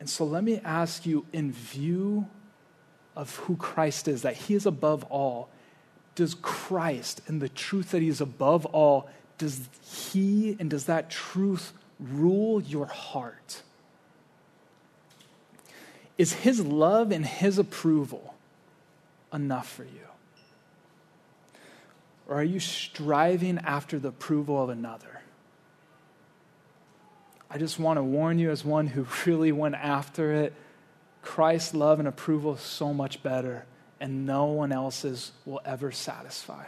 And 0.01 0.09
so 0.09 0.25
let 0.25 0.45
me 0.45 0.61
ask 0.65 1.07
you, 1.07 1.27
in 1.33 1.53
view 1.53 2.27
of 3.17 3.37
who 3.37 3.57
Christ 3.57 4.09
is, 4.09 4.23
that 4.23 4.35
he 4.35 4.55
is 4.55 4.67
above 4.67 5.05
all, 5.05 5.49
does 6.15 6.35
Christ 6.35 7.21
and 7.27 7.41
the 7.41 7.49
truth 7.49 7.91
that 7.91 8.03
he 8.03 8.09
is 8.09 8.21
above 8.21 8.67
all, 8.67 9.09
does 9.39 9.69
he 9.83 10.57
and 10.59 10.71
does 10.71 10.85
that 10.85 11.11
truth 11.11 11.73
rule 11.99 12.61
your 12.63 12.87
heart? 12.87 13.63
Is 16.17 16.33
his 16.33 16.65
love 16.65 17.11
and 17.11 17.25
his 17.27 17.59
approval 17.59 18.35
enough 19.33 19.69
for 19.69 19.85
you? 19.85 19.91
Or 22.29 22.37
are 22.37 22.45
you 22.45 22.61
striving 22.61 23.59
after 23.59 23.99
the 23.99 24.09
approval 24.09 24.63
of 24.63 24.71
another? 24.71 25.21
I 27.51 27.59
just 27.59 27.79
want 27.79 27.99
to 27.99 28.03
warn 28.03 28.39
you, 28.39 28.51
as 28.51 28.65
one 28.65 28.87
who 28.87 29.07
really 29.27 29.53
went 29.53 29.75
after 29.75 30.33
it, 30.33 30.55
Christ's 31.23 31.75
love 31.75 31.99
and 31.99 32.09
approval 32.09 32.55
is 32.55 32.61
so 32.61 32.93
much 32.93 33.23
better 33.23 33.65
and 34.01 34.27
no 34.27 34.45
one 34.45 34.73
else's 34.73 35.33
will 35.47 35.63
ever 35.65 35.91
satisfy? 35.91 36.67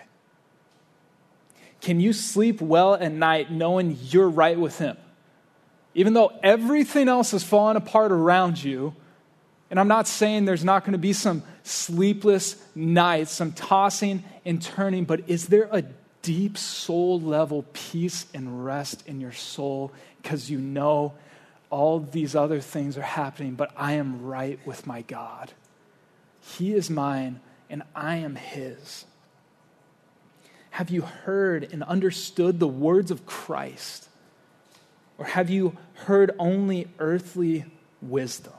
Can 1.81 2.01
you 2.01 2.13
sleep 2.13 2.61
well 2.61 2.95
at 2.95 3.13
night 3.13 3.51
knowing 3.51 3.99
you're 4.09 4.29
right 4.29 4.59
with 4.59 4.79
Him? 4.79 4.97
Even 5.95 6.15
though 6.15 6.33
everything 6.43 7.09
else 7.09 7.35
is 7.35 7.43
falling 7.45 7.77
apart 7.77 8.13
around 8.13 8.63
you, 8.63 8.95
and 9.71 9.81
I'm 9.81 9.89
not 9.89 10.07
saying 10.07 10.45
there's 10.45 10.65
not 10.65 10.85
going 10.85 10.93
to 10.93 10.99
be 10.99 11.13
some 11.13 11.43
sleepless 11.65 12.57
nights, 12.75 13.33
some 13.33 13.53
tossing 13.53 14.25
and 14.45 14.63
turning, 14.63 15.05
but 15.05 15.29
is 15.29 15.49
there 15.49 15.69
a 15.73 15.83
deep 16.23 16.57
soul 16.57 17.21
level 17.21 17.65
peace 17.73 18.27
and 18.33 18.65
rest 18.65 19.07
in 19.07 19.21
your 19.21 19.33
soul 19.33 19.93
because 20.23 20.51
you 20.51 20.59
know 20.59 21.15
all 21.71 22.01
these 22.01 22.37
other 22.37 22.61
things 22.61 22.97
are 22.97 23.03
happening, 23.03 23.55
but 23.55 23.73
I 23.77 23.93
am 23.93 24.25
right 24.25 24.65
with 24.65 24.87
my 24.87 25.03
God? 25.03 25.53
He 26.41 26.73
is 26.73 26.89
mine, 26.89 27.41
and 27.69 27.83
I 27.95 28.17
am 28.17 28.37
his. 28.37 29.05
Have 30.71 30.91
you 30.91 31.03
heard 31.03 31.69
and 31.73 31.83
understood 31.83 32.61
the 32.61 32.69
words 32.69 33.11
of 33.11 33.27
Christ? 33.27 34.09
Or 35.19 35.25
have 35.25 35.51
you 35.51 35.77
heard 35.95 36.33
only 36.39 36.89
earthly 36.99 37.65
wisdom? 38.01 38.53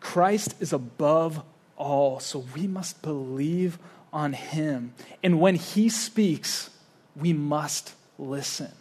Christ 0.00 0.54
is 0.60 0.72
above 0.72 1.42
all, 1.76 2.20
so 2.20 2.44
we 2.54 2.66
must 2.66 3.02
believe 3.02 3.78
on 4.12 4.32
him. 4.32 4.94
And 5.22 5.40
when 5.40 5.54
he 5.54 5.88
speaks, 5.88 6.70
we 7.16 7.32
must 7.32 7.94
listen. 8.18 8.72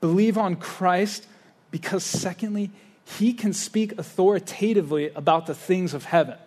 Believe 0.00 0.38
on 0.38 0.56
Christ 0.56 1.26
because, 1.70 2.04
secondly, 2.04 2.70
he 3.04 3.32
can 3.32 3.52
speak 3.52 3.98
authoritatively 3.98 5.10
about 5.14 5.46
the 5.46 5.54
things 5.54 5.94
of 5.94 6.04
heaven 6.04 6.38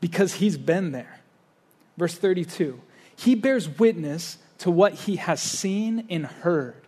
because 0.00 0.34
he's 0.34 0.58
been 0.58 0.92
there. 0.92 1.20
Verse 1.96 2.14
32 2.14 2.80
He 3.16 3.34
bears 3.34 3.68
witness 3.68 4.38
to 4.58 4.70
what 4.70 4.94
he 4.94 5.16
has 5.16 5.40
seen 5.40 6.06
and 6.10 6.26
heard, 6.26 6.82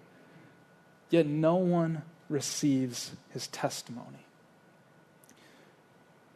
yet 1.08 1.26
no 1.26 1.56
one 1.56 2.02
receives 2.28 3.12
his 3.30 3.46
testimony. 3.48 4.26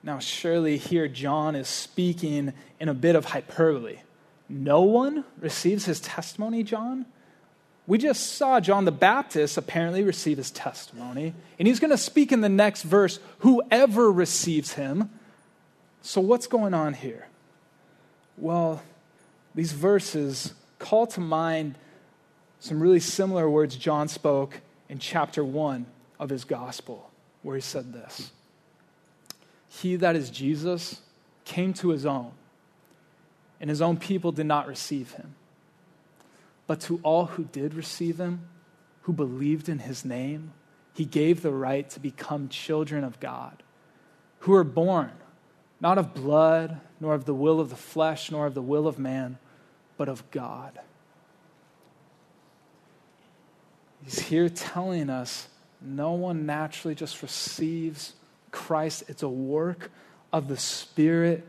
Now, 0.04 0.18
surely 0.18 0.76
here 0.76 1.08
John 1.08 1.56
is 1.56 1.66
speaking 1.66 2.52
in 2.78 2.90
a 2.90 2.94
bit 2.94 3.16
of 3.16 3.24
hyperbole. 3.24 4.00
No 4.50 4.82
one 4.82 5.24
receives 5.40 5.86
his 5.86 5.98
testimony, 5.98 6.62
John? 6.62 7.06
We 7.86 7.96
just 7.96 8.34
saw 8.34 8.60
John 8.60 8.84
the 8.84 8.92
Baptist 8.92 9.56
apparently 9.56 10.02
receive 10.02 10.36
his 10.36 10.50
testimony, 10.50 11.32
and 11.58 11.66
he's 11.66 11.80
going 11.80 11.90
to 11.90 11.96
speak 11.96 12.32
in 12.32 12.42
the 12.42 12.50
next 12.50 12.82
verse 12.82 13.18
whoever 13.38 14.12
receives 14.12 14.74
him. 14.74 15.08
So, 16.02 16.20
what's 16.20 16.46
going 16.46 16.74
on 16.74 16.92
here? 16.92 17.26
Well, 18.36 18.82
these 19.54 19.72
verses 19.72 20.52
call 20.78 21.06
to 21.08 21.20
mind 21.20 21.76
some 22.60 22.78
really 22.78 23.00
similar 23.00 23.48
words 23.48 23.76
John 23.76 24.08
spoke 24.08 24.60
in 24.90 24.98
chapter 24.98 25.42
1 25.42 25.86
of 26.18 26.28
his 26.28 26.44
gospel, 26.44 27.10
where 27.42 27.56
he 27.56 27.62
said 27.62 27.94
this 27.94 28.30
He 29.80 29.96
that 29.96 30.16
is 30.16 30.30
Jesus 30.30 31.00
came 31.44 31.74
to 31.74 31.90
his 31.90 32.06
own, 32.06 32.32
and 33.60 33.68
his 33.68 33.82
own 33.82 33.96
people 33.96 34.32
did 34.32 34.46
not 34.46 34.66
receive 34.66 35.12
him. 35.12 35.34
But 36.66 36.80
to 36.82 37.00
all 37.02 37.26
who 37.26 37.44
did 37.44 37.74
receive 37.74 38.18
him, 38.18 38.48
who 39.02 39.12
believed 39.12 39.68
in 39.68 39.80
his 39.80 40.04
name, 40.04 40.52
he 40.94 41.04
gave 41.04 41.42
the 41.42 41.50
right 41.50 41.88
to 41.90 42.00
become 42.00 42.48
children 42.48 43.04
of 43.04 43.20
God, 43.20 43.62
who 44.40 44.52
were 44.52 44.64
born 44.64 45.10
not 45.80 45.98
of 45.98 46.14
blood, 46.14 46.80
nor 47.00 47.14
of 47.14 47.26
the 47.26 47.34
will 47.34 47.60
of 47.60 47.68
the 47.68 47.76
flesh, 47.76 48.30
nor 48.30 48.46
of 48.46 48.54
the 48.54 48.62
will 48.62 48.86
of 48.86 48.98
man, 48.98 49.36
but 49.98 50.08
of 50.08 50.30
God. 50.30 50.78
He's 54.02 54.20
here 54.20 54.48
telling 54.48 55.10
us 55.10 55.48
no 55.82 56.12
one 56.12 56.46
naturally 56.46 56.94
just 56.94 57.20
receives 57.20 58.14
Christ, 58.54 59.02
it's 59.08 59.24
a 59.24 59.28
work 59.28 59.90
of 60.32 60.46
the 60.46 60.56
Spirit. 60.56 61.44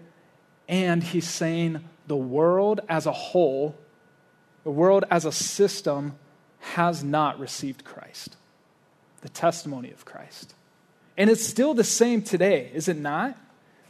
And 0.68 1.04
he's 1.04 1.30
saying 1.30 1.88
the 2.08 2.16
world 2.16 2.82
as 2.90 3.06
a 3.06 3.12
whole, 3.12 3.76
the 4.64 4.72
world 4.72 5.06
as 5.12 5.24
a 5.24 5.32
system, 5.32 6.16
has 6.60 7.04
not 7.04 7.40
received 7.40 7.86
Christ, 7.86 8.36
the 9.22 9.30
testimony 9.30 9.92
of 9.92 10.04
Christ. 10.04 10.56
And 11.16 11.30
it's 11.30 11.46
still 11.46 11.76
the 11.76 11.84
same 11.84 12.24
today, 12.24 12.72
is 12.74 12.88
it 12.88 12.98
not? 12.98 13.38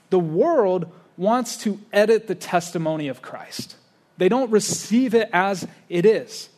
The 0.10 0.20
world 0.20 0.92
wants 1.16 1.56
to 1.64 1.80
edit 1.94 2.28
the 2.28 2.36
testimony 2.36 3.08
of 3.08 3.22
Christ. 3.22 3.78
They 4.18 4.28
don't 4.28 4.52
receive 4.52 5.16
it 5.16 5.30
as 5.32 5.66
it 5.88 6.06
is. 6.06 6.50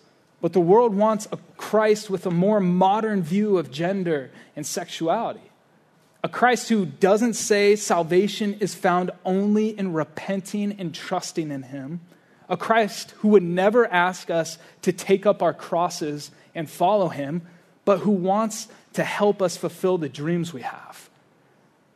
But 0.42 0.54
the 0.54 0.60
world 0.60 0.96
wants 0.96 1.28
a 1.32 1.38
Christ 1.56 2.10
with 2.10 2.26
a 2.26 2.32
more 2.32 2.60
modern 2.60 3.22
view 3.22 3.60
of 3.60 3.70
gender 3.70 4.32
and 4.56 4.66
sexuality. 4.66 5.47
A 6.24 6.30
Christ 6.30 6.70
who 6.70 6.86
doesn't 6.86 7.36
say 7.36 7.76
salvation 7.76 8.56
is 8.56 8.74
found 8.74 9.12
only 9.24 9.78
in 9.78 9.94
repenting 9.94 10.74
and 10.80 10.94
trusting 10.94 11.52
in 11.52 11.64
Him. 11.64 12.02
A 12.50 12.58
Christ 12.58 13.12
who 13.18 13.30
would 13.30 13.44
never 13.44 13.86
ask 13.88 14.30
us 14.30 14.58
to 14.82 14.92
take 14.92 15.26
up 15.26 15.44
our 15.44 15.54
crosses 15.54 16.32
and 16.56 16.70
follow 16.70 17.10
Him, 17.10 17.44
but 17.86 18.00
who 18.00 18.12
wants 18.12 18.68
to 18.94 19.04
help 19.04 19.42
us 19.42 19.58
fulfill 19.58 19.98
the 19.98 20.10
dreams 20.10 20.54
we 20.54 20.62
have. 20.62 21.10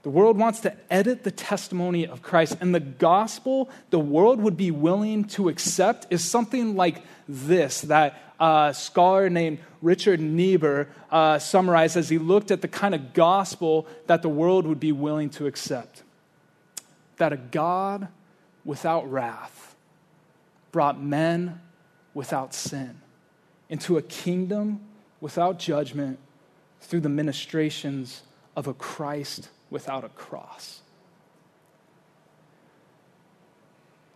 The 0.03 0.09
world 0.09 0.37
wants 0.37 0.61
to 0.61 0.75
edit 0.89 1.23
the 1.23 1.31
testimony 1.31 2.07
of 2.07 2.21
Christ, 2.21 2.57
and 2.59 2.73
the 2.73 2.79
gospel 2.79 3.69
the 3.91 3.99
world 3.99 4.41
would 4.41 4.57
be 4.57 4.71
willing 4.71 5.25
to 5.25 5.49
accept 5.49 6.07
is 6.09 6.23
something 6.23 6.75
like 6.75 7.03
this 7.27 7.81
that 7.81 8.30
a 8.41 8.73
scholar 8.73 9.29
named 9.29 9.59
Richard 9.83 10.19
Niebuhr 10.19 10.87
uh, 11.11 11.37
summarized 11.37 11.95
as 11.95 12.09
he 12.09 12.17
looked 12.17 12.49
at 12.49 12.61
the 12.61 12.67
kind 12.67 12.95
of 12.95 13.13
gospel 13.13 13.85
that 14.07 14.23
the 14.23 14.29
world 14.29 14.65
would 14.65 14.79
be 14.79 14.91
willing 14.91 15.29
to 15.31 15.45
accept. 15.45 16.01
That 17.17 17.31
a 17.31 17.37
God 17.37 18.07
without 18.65 19.09
wrath 19.11 19.75
brought 20.71 20.99
men 20.99 21.61
without 22.15 22.53
sin 22.55 22.99
into 23.69 23.97
a 23.97 24.01
kingdom 24.01 24.81
without 25.21 25.59
judgment 25.59 26.17
through 26.81 27.01
the 27.01 27.09
ministrations 27.09 28.23
of 28.55 28.67
a 28.67 28.73
Christ 28.73 29.49
without 29.69 30.03
a 30.03 30.09
cross. 30.09 30.81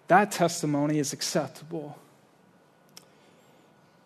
That 0.07 0.31
testimony 0.31 0.97
is 0.97 1.13
acceptable 1.13 1.99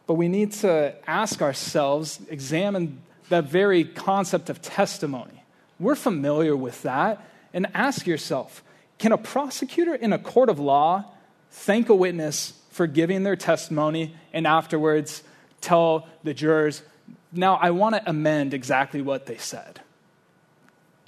but 0.09 0.15
we 0.15 0.27
need 0.27 0.51
to 0.53 0.95
ask 1.07 1.39
ourselves, 1.39 2.19
examine 2.29 2.99
that 3.29 3.43
very 3.43 3.83
concept 3.83 4.49
of 4.49 4.59
testimony. 4.59 5.43
We're 5.79 5.93
familiar 5.93 6.55
with 6.55 6.81
that. 6.81 7.23
And 7.53 7.67
ask 7.75 8.07
yourself 8.07 8.63
can 8.97 9.11
a 9.11 9.19
prosecutor 9.19 9.93
in 9.93 10.11
a 10.11 10.17
court 10.17 10.49
of 10.49 10.57
law 10.57 11.05
thank 11.51 11.89
a 11.89 11.95
witness 11.95 12.59
for 12.71 12.87
giving 12.87 13.21
their 13.21 13.35
testimony 13.35 14.15
and 14.33 14.47
afterwards 14.47 15.21
tell 15.61 16.07
the 16.23 16.33
jurors, 16.33 16.81
now 17.31 17.57
I 17.57 17.69
want 17.69 17.93
to 17.93 18.09
amend 18.09 18.55
exactly 18.55 19.03
what 19.03 19.27
they 19.27 19.37
said? 19.37 19.79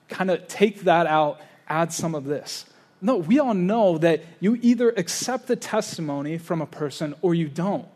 Kind 0.10 0.30
of 0.30 0.48
take 0.48 0.82
that 0.82 1.08
out, 1.08 1.42
add 1.68 1.92
some 1.92 2.14
of 2.14 2.26
this. 2.26 2.68
No, 3.02 3.18
we 3.18 3.40
all 3.40 3.56
know 3.56 3.98
that 3.98 4.24
you 4.40 4.60
either 4.62 4.92
accept 4.92 5.48
the 5.48 5.56
testimony 5.56 6.38
from 6.38 6.62
a 6.62 6.68
person 6.68 7.16
or 7.24 7.34
you 7.34 7.48
don't 7.48 7.88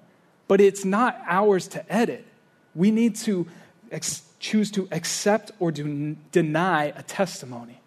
but 0.47 0.61
it's 0.61 0.85
not 0.85 1.19
ours 1.27 1.67
to 1.69 1.93
edit. 1.93 2.25
We 2.73 2.91
need 2.91 3.15
to 3.17 3.47
ex- 3.91 4.23
choose 4.39 4.71
to 4.71 4.87
accept 4.91 5.51
or 5.59 5.71
do, 5.71 6.15
deny 6.31 6.85
a 6.95 7.01
testimony. 7.01 7.81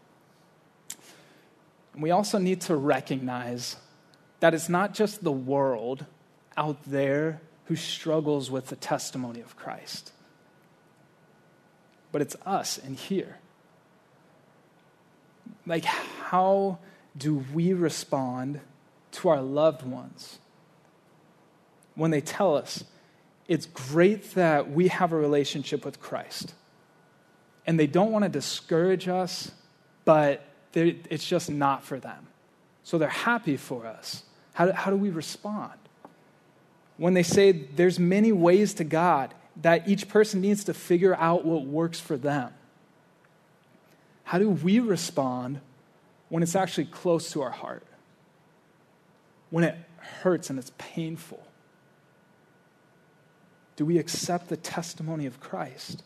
And 1.92 2.02
we 2.02 2.10
also 2.10 2.38
need 2.38 2.60
to 2.62 2.76
recognize 2.76 3.76
that 4.40 4.54
it's 4.54 4.68
not 4.68 4.94
just 4.94 5.24
the 5.24 5.32
world 5.32 6.06
out 6.56 6.78
there 6.86 7.40
who 7.66 7.76
struggles 7.76 8.50
with 8.50 8.68
the 8.68 8.76
testimony 8.76 9.40
of 9.40 9.56
Christ, 9.56 10.12
but 12.10 12.22
it's 12.22 12.36
us 12.46 12.78
in 12.78 12.94
here. 12.94 13.38
Like, 15.66 15.84
how 15.84 16.78
do 17.16 17.44
we 17.52 17.72
respond 17.72 18.60
to 19.12 19.28
our 19.28 19.42
loved 19.42 19.84
ones? 19.84 20.38
When 21.98 22.12
they 22.12 22.20
tell 22.20 22.56
us 22.56 22.84
it's 23.48 23.66
great 23.66 24.34
that 24.34 24.70
we 24.70 24.86
have 24.88 25.12
a 25.12 25.16
relationship 25.16 25.84
with 25.84 26.00
Christ. 26.00 26.54
And 27.66 27.78
they 27.78 27.88
don't 27.88 28.12
want 28.12 28.22
to 28.22 28.28
discourage 28.28 29.08
us, 29.08 29.50
but 30.04 30.44
it's 30.74 31.26
just 31.26 31.50
not 31.50 31.82
for 31.82 31.98
them. 31.98 32.28
So 32.84 32.98
they're 32.98 33.08
happy 33.08 33.56
for 33.56 33.84
us. 33.84 34.22
How, 34.52 34.70
how 34.72 34.90
do 34.90 34.96
we 34.96 35.10
respond? 35.10 35.72
When 36.98 37.14
they 37.14 37.22
say 37.24 37.50
there's 37.50 37.98
many 37.98 38.30
ways 38.30 38.74
to 38.74 38.84
God, 38.84 39.34
that 39.62 39.88
each 39.88 40.08
person 40.08 40.40
needs 40.40 40.64
to 40.64 40.74
figure 40.74 41.16
out 41.16 41.44
what 41.44 41.64
works 41.64 41.98
for 41.98 42.16
them. 42.16 42.52
How 44.22 44.38
do 44.38 44.50
we 44.50 44.78
respond 44.78 45.60
when 46.28 46.44
it's 46.44 46.54
actually 46.54 46.84
close 46.84 47.32
to 47.32 47.42
our 47.42 47.50
heart? 47.50 47.84
When 49.50 49.64
it 49.64 49.76
hurts 49.96 50.48
and 50.48 50.58
it's 50.60 50.70
painful? 50.78 51.47
Do 53.78 53.86
we 53.86 53.98
accept 53.98 54.48
the 54.48 54.56
testimony 54.56 55.24
of 55.24 55.38
Christ? 55.38 56.02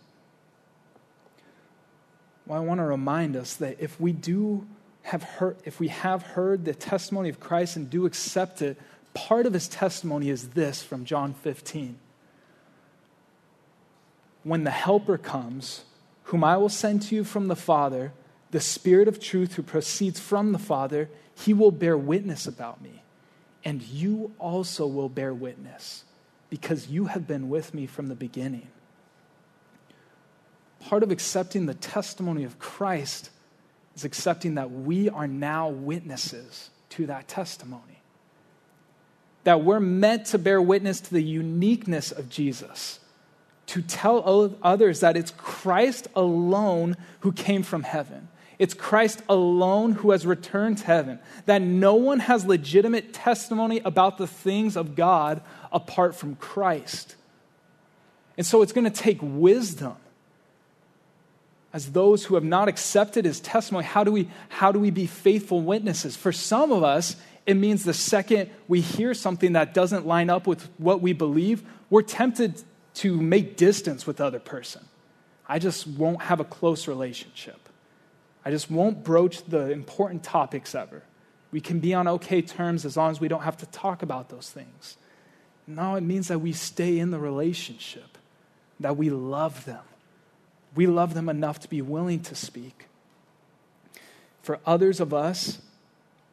Well, 2.45 2.61
I 2.61 2.63
want 2.63 2.81
to 2.81 2.85
remind 2.85 3.35
us 3.35 3.55
that 3.57 3.79
if 3.81 3.99
we 3.99 4.13
do 4.13 4.67
have 5.05 5.23
heard, 5.23 5.57
if 5.65 5.81
we 5.81 5.89
have 5.89 6.23
heard 6.23 6.67
the 6.67 6.75
testimony 6.75 7.31
of 7.31 7.41
Christ 7.41 7.77
and 7.77 7.89
do 7.89 8.05
accept 8.05 8.61
it, 8.61 8.77
part 9.15 9.47
of 9.47 9.55
his 9.55 9.69
testimony 9.69 10.29
is 10.29 10.49
this 10.49 10.83
from 10.83 11.07
John 11.07 11.33
15. 11.33 11.97
When 14.43 14.65
the 14.65 14.71
Helper 14.71 15.17
comes, 15.17 15.85
whom 16.25 16.45
I 16.45 16.59
will 16.59 16.69
send 16.69 17.01
to 17.05 17.15
you 17.15 17.25
from 17.25 17.49
the 17.49 17.57
Father, 17.57 18.13
the 18.51 18.61
Spirit 18.61 19.09
of 19.09 19.19
truth 19.19 19.55
who 19.55 19.63
proceeds 19.63 20.21
from 20.21 20.53
the 20.53 20.59
Father, 20.59 21.09
he 21.35 21.55
will 21.55 21.71
bear 21.71 21.97
witness 21.97 22.47
about 22.47 22.83
me. 22.83 23.03
And 23.65 23.81
you 23.81 24.35
also 24.39 24.87
will 24.87 25.09
bear 25.09 25.33
witness 25.33 26.05
because 26.53 26.89
you 26.89 27.07
have 27.07 27.27
been 27.27 27.49
with 27.49 27.73
me 27.73 27.87
from 27.87 28.09
the 28.09 28.15
beginning. 28.15 28.69
Part 30.81 31.03
of 31.03 31.11
accepting 31.11 31.65
the 31.65 31.73
testimony 31.73 32.45
of 32.45 32.59
Christ 32.59 33.31
is 33.97 34.05
accepting 34.05 34.57
that 34.57 34.71
we 34.71 35.09
are 35.09 35.27
now 35.27 35.71
witnesses 35.71 36.69
to 36.91 37.07
that 37.07 37.27
testimony. 37.27 38.03
That 39.45 39.65
we're 39.65 39.81
meant 39.81 40.27
to 40.27 40.39
bear 40.39 40.61
witness 40.61 41.01
to 41.01 41.15
the 41.15 41.23
uniqueness 41.23 42.13
of 42.13 42.29
Jesus, 42.29 43.01
to 43.69 43.81
tell 43.81 44.55
others 44.63 45.01
that 45.01 45.17
it's 45.17 45.31
Christ 45.31 46.09
alone 46.15 46.99
who 47.21 47.33
came 47.33 47.63
from 47.63 47.83
heaven. 47.83 48.29
It's 48.63 48.75
Christ 48.75 49.25
alone 49.29 49.91
who 49.91 50.13
has 50.13 50.25
returned 50.25 50.79
to 50.79 50.85
heaven. 50.85 51.19
That 51.47 51.63
no 51.63 51.97
one 51.97 52.21
has 52.21 52.47
legitimate 52.47 53.13
testimony 53.13 53.81
about 53.85 54.19
the 54.19 54.29
things 54.29 54.77
of 54.77 54.95
God 54.95 55.43
apart 55.73 56.15
from 56.15 56.37
Christ. 56.37 57.17
And 58.39 58.47
so 58.47 58.63
it's 58.63 58.71
going 58.71 58.85
to 58.85 59.03
take 59.03 59.19
wisdom 59.21 59.97
as 61.73 61.91
those 61.91 62.25
who 62.25 62.37
have 62.37 62.45
not 62.45 62.69
accepted 62.69 63.25
his 63.25 63.41
testimony. 63.41 63.85
How 63.85 64.05
do 64.05 64.13
we, 64.13 64.29
how 64.49 64.71
do 64.71 64.79
we 64.79 64.93
be 64.93 65.07
faithful 65.09 65.61
witnesses? 65.61 66.15
For 66.15 66.31
some 66.31 66.71
of 66.71 66.85
us, 66.85 67.17
it 67.47 67.55
means 67.55 67.83
the 67.83 67.93
second 67.93 68.49
we 68.69 68.81
hear 68.81 69.13
something 69.13 69.55
that 69.55 69.75
doesn't 69.75 70.07
line 70.07 70.31
up 70.31 70.47
with 70.47 70.69
what 70.79 71.01
we 71.01 71.13
believe, 71.13 71.65
we're 71.91 72.03
tempted 72.03 72.63
to 72.95 73.21
make 73.21 73.57
distance 73.57 74.07
with 74.07 74.19
the 74.19 74.25
other 74.25 74.39
person. 74.39 74.85
I 75.49 75.59
just 75.59 75.89
won't 75.89 76.23
have 76.23 76.39
a 76.39 76.45
close 76.45 76.87
relationship. 76.87 77.62
I 78.45 78.51
just 78.51 78.71
won't 78.71 79.05
broach 79.05 79.45
the 79.45 79.71
important 79.71 80.23
topics 80.23 80.75
ever. 80.75 81.03
We 81.53 81.61
can 81.61 81.81
be 81.81 81.95
on 81.95 82.09
okay 82.09 82.43
terms 82.43 82.85
as 82.85 82.97
long 82.97 83.11
as 83.11 83.21
we 83.21 83.29
don't 83.29 83.43
have 83.43 83.59
to 83.59 83.67
talk 83.67 84.03
about 84.03 84.31
those 84.31 84.51
things. 84.51 84.97
No, 85.67 85.95
it 85.95 86.01
means 86.01 86.29
that 86.29 86.41
we 86.41 86.53
stay 86.53 86.99
in 86.99 87.11
the 87.11 87.19
relationship, 87.19 88.19
that 88.81 88.97
we 88.97 89.11
love 89.11 89.65
them. 89.65 89.83
We 90.75 90.87
love 90.87 91.15
them 91.15 91.29
enough 91.29 91.61
to 91.61 91.69
be 91.69 91.83
willing 91.83 92.21
to 92.21 92.35
speak. 92.35 92.87
For 94.43 94.59
others 94.67 94.99
of 94.99 95.15
us, 95.15 95.61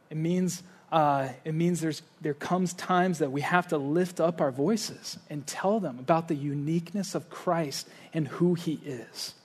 it 0.09 0.17
means, 0.17 0.63
uh, 0.91 1.29
it 1.43 1.53
means 1.53 1.81
there's, 1.81 2.01
there 2.21 2.33
comes 2.33 2.73
times 2.73 3.19
that 3.19 3.31
we 3.31 3.41
have 3.41 3.67
to 3.67 3.77
lift 3.77 4.19
up 4.19 4.41
our 4.41 4.51
voices 4.51 5.19
and 5.29 5.45
tell 5.45 5.79
them 5.79 5.99
about 5.99 6.27
the 6.27 6.35
uniqueness 6.35 7.13
of 7.13 7.29
Christ 7.29 7.87
and 8.13 8.27
who 8.27 8.55
he 8.55 8.79
is. 8.83 9.35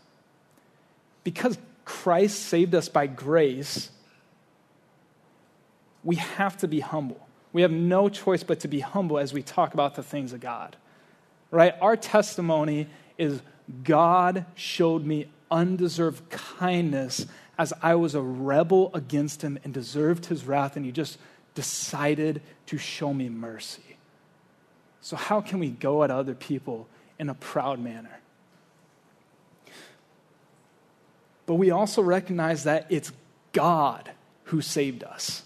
Because 1.24 1.58
Christ 1.84 2.42
saved 2.42 2.74
us 2.74 2.88
by 2.88 3.06
grace, 3.06 3.90
we 6.02 6.16
have 6.16 6.56
to 6.58 6.68
be 6.68 6.80
humble. 6.80 7.26
We 7.52 7.62
have 7.62 7.70
no 7.70 8.08
choice 8.08 8.42
but 8.42 8.60
to 8.60 8.68
be 8.68 8.80
humble 8.80 9.18
as 9.18 9.32
we 9.32 9.42
talk 9.42 9.74
about 9.74 9.94
the 9.94 10.02
things 10.02 10.32
of 10.32 10.40
God. 10.40 10.76
Right? 11.50 11.74
Our 11.80 11.96
testimony 11.96 12.88
is 13.16 13.40
God 13.82 14.44
showed 14.54 15.04
me 15.04 15.28
undeserved 15.50 16.28
kindness 16.30 17.26
as 17.56 17.72
I 17.80 17.94
was 17.94 18.14
a 18.14 18.20
rebel 18.20 18.90
against 18.92 19.42
him 19.42 19.58
and 19.62 19.72
deserved 19.72 20.26
his 20.26 20.44
wrath, 20.44 20.76
and 20.76 20.84
he 20.84 20.90
just 20.90 21.18
decided 21.54 22.42
to 22.66 22.78
show 22.78 23.14
me 23.14 23.28
mercy. 23.28 23.96
So, 25.00 25.16
how 25.16 25.40
can 25.40 25.60
we 25.60 25.70
go 25.70 26.02
at 26.02 26.10
other 26.10 26.34
people 26.34 26.88
in 27.18 27.28
a 27.28 27.34
proud 27.34 27.78
manner? 27.78 28.18
But 31.46 31.54
we 31.54 31.70
also 31.70 32.02
recognize 32.02 32.64
that 32.64 32.86
it's 32.88 33.12
God 33.52 34.10
who 34.44 34.60
saved 34.60 35.04
us. 35.04 35.42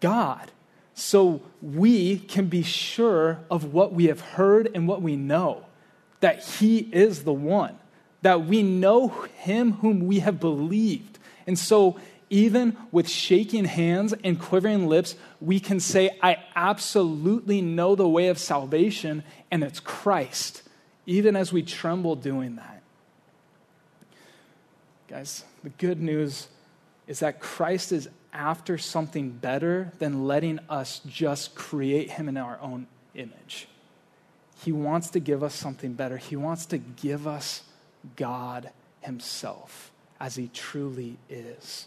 God. 0.00 0.50
So 0.94 1.42
we 1.60 2.18
can 2.18 2.46
be 2.46 2.62
sure 2.62 3.40
of 3.50 3.72
what 3.72 3.92
we 3.92 4.06
have 4.06 4.20
heard 4.20 4.70
and 4.74 4.86
what 4.86 5.02
we 5.02 5.16
know 5.16 5.64
that 6.20 6.42
He 6.42 6.78
is 6.78 7.24
the 7.24 7.32
one, 7.32 7.78
that 8.22 8.46
we 8.46 8.62
know 8.62 9.08
Him 9.08 9.72
whom 9.72 10.06
we 10.06 10.20
have 10.20 10.40
believed. 10.40 11.18
And 11.46 11.58
so, 11.58 11.98
even 12.30 12.76
with 12.90 13.08
shaking 13.08 13.66
hands 13.66 14.14
and 14.24 14.40
quivering 14.40 14.86
lips, 14.88 15.16
we 15.40 15.60
can 15.60 15.80
say, 15.80 16.18
I 16.22 16.38
absolutely 16.56 17.60
know 17.60 17.94
the 17.94 18.08
way 18.08 18.28
of 18.28 18.38
salvation, 18.38 19.22
and 19.50 19.62
it's 19.62 19.80
Christ, 19.80 20.62
even 21.04 21.36
as 21.36 21.52
we 21.52 21.62
tremble 21.62 22.16
doing 22.16 22.56
that. 22.56 22.82
Guys, 25.14 25.44
the 25.62 25.70
good 25.70 26.00
news 26.00 26.48
is 27.06 27.20
that 27.20 27.38
Christ 27.38 27.92
is 27.92 28.08
after 28.32 28.76
something 28.76 29.30
better 29.30 29.92
than 30.00 30.26
letting 30.26 30.58
us 30.68 31.00
just 31.06 31.54
create 31.54 32.10
him 32.10 32.28
in 32.28 32.36
our 32.36 32.58
own 32.60 32.88
image. 33.14 33.68
He 34.64 34.72
wants 34.72 35.10
to 35.10 35.20
give 35.20 35.44
us 35.44 35.54
something 35.54 35.92
better. 35.92 36.16
He 36.16 36.34
wants 36.34 36.66
to 36.66 36.78
give 36.78 37.28
us 37.28 37.62
God 38.16 38.70
Himself 39.02 39.92
as 40.18 40.34
He 40.34 40.50
truly 40.52 41.16
is. 41.30 41.86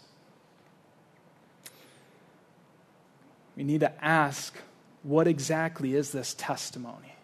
We 3.58 3.62
need 3.62 3.80
to 3.80 3.92
ask 4.02 4.56
what 5.02 5.28
exactly 5.28 5.94
is 5.94 6.12
this 6.12 6.32
testimony? 6.32 7.14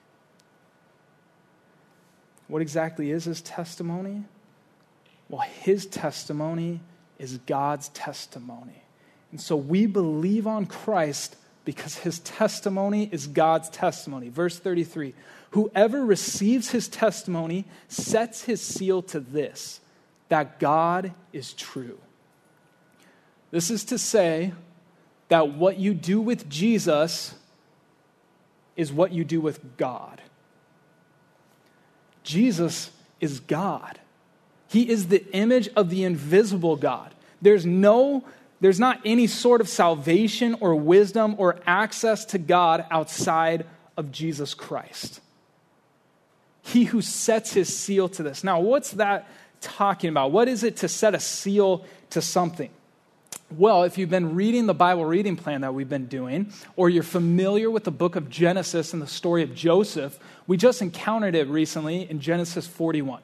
What 2.47 2.61
exactly 2.61 3.11
is 3.11 3.25
His 3.25 3.41
testimony? 3.41 4.25
Well, 5.29 5.41
His 5.41 5.87
testimony 5.87 6.81
is 7.19 7.39
God's 7.39 7.89
testimony. 7.91 8.83
And 9.31 9.41
so 9.41 9.57
we 9.57 9.87
believe 9.87 10.47
on 10.47 10.67
Christ 10.67 11.37
because 11.65 11.97
his 11.97 12.19
testimony 12.21 13.09
is 13.11 13.27
God's 13.27 13.71
testimony. 13.71 14.29
Verse 14.29 14.59
33 14.59 15.15
Whoever 15.51 16.05
receives 16.05 16.71
his 16.71 16.89
testimony 16.89 17.65
sets 17.89 18.43
his 18.43 18.61
seal 18.61 19.03
to 19.03 19.21
this 19.21 19.81
that 20.29 20.59
God 20.59 21.13
is 21.33 21.53
true. 21.53 21.99
This 23.51 23.71
is 23.71 23.85
to 23.87 23.99
say 23.99 24.53
that 25.29 25.51
what 25.51 25.79
you 25.79 25.95
do 25.95 26.21
with 26.21 26.49
Jesus 26.49 27.35
is 28.77 28.93
what 28.93 29.13
you 29.13 29.25
do 29.25 29.41
with 29.41 29.77
God. 29.77 30.21
Jesus 32.25 32.91
is 33.21 33.39
God. 33.39 34.01
He 34.69 34.89
is 34.89 35.09
the 35.09 35.25
image 35.33 35.69
of 35.77 35.91
the 35.91 36.05
invisible 36.05 36.77
God. 36.77 37.15
There's 37.41 37.67
no 37.67 38.25
there's 38.61 38.81
not 38.81 39.01
any 39.05 39.27
sort 39.27 39.61
of 39.61 39.69
salvation 39.69 40.57
or 40.61 40.75
wisdom 40.75 41.35
or 41.37 41.61
access 41.67 42.25
to 42.27 42.39
God 42.39 42.87
outside 42.91 43.67
of 43.97 44.11
Jesus 44.11 44.55
Christ. 44.55 45.21
He 46.63 46.85
who 46.85 47.03
sets 47.03 47.53
his 47.53 47.77
seal 47.77 48.09
to 48.11 48.23
this. 48.23 48.43
Now, 48.43 48.61
what's 48.61 48.93
that 48.93 49.29
talking 49.61 50.09
about? 50.09 50.33
What 50.33 50.49
is 50.49 50.65
it 50.65 50.79
to 50.79 50.89
set 50.89 51.15
a 51.15 51.21
seal 51.21 51.85
to 52.11 52.23
something? 52.23 52.71
Well, 53.51 53.85
if 53.85 53.99
you've 53.99 54.11
been 54.11 54.35
reading 54.35 54.67
the 54.67 54.75
Bible 54.75 55.05
reading 55.05 55.37
plan 55.37 55.61
that 55.61 55.75
we've 55.75 55.89
been 55.89 56.07
doing, 56.07 56.51
or 56.77 56.89
you're 56.89 57.03
familiar 57.03 57.71
with 57.71 57.85
the 57.85 57.91
book 57.91 58.17
of 58.17 58.31
Genesis 58.31 58.93
and 58.93 59.03
the 59.03 59.07
story 59.07 59.43
of 59.43 59.55
Joseph, 59.55 60.19
we 60.47 60.57
just 60.57 60.81
encountered 60.81 61.35
it 61.35 61.49
recently 61.49 62.09
in 62.11 62.21
Genesis 62.21 62.67
41, 62.67 63.21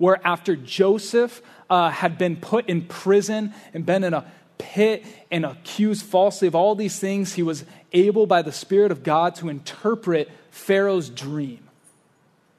where 0.00 0.18
after 0.26 0.56
Joseph 0.56 1.42
uh, 1.68 1.90
had 1.90 2.16
been 2.16 2.34
put 2.34 2.70
in 2.70 2.80
prison 2.80 3.52
and 3.74 3.84
been 3.84 4.02
in 4.02 4.14
a 4.14 4.24
pit 4.56 5.04
and 5.30 5.44
accused 5.44 6.06
falsely 6.06 6.48
of 6.48 6.54
all 6.54 6.74
these 6.74 6.98
things, 6.98 7.34
he 7.34 7.42
was 7.42 7.66
able 7.92 8.26
by 8.26 8.40
the 8.40 8.50
Spirit 8.50 8.92
of 8.92 9.02
God 9.02 9.34
to 9.36 9.50
interpret 9.50 10.30
Pharaoh's 10.50 11.10
dream. 11.10 11.58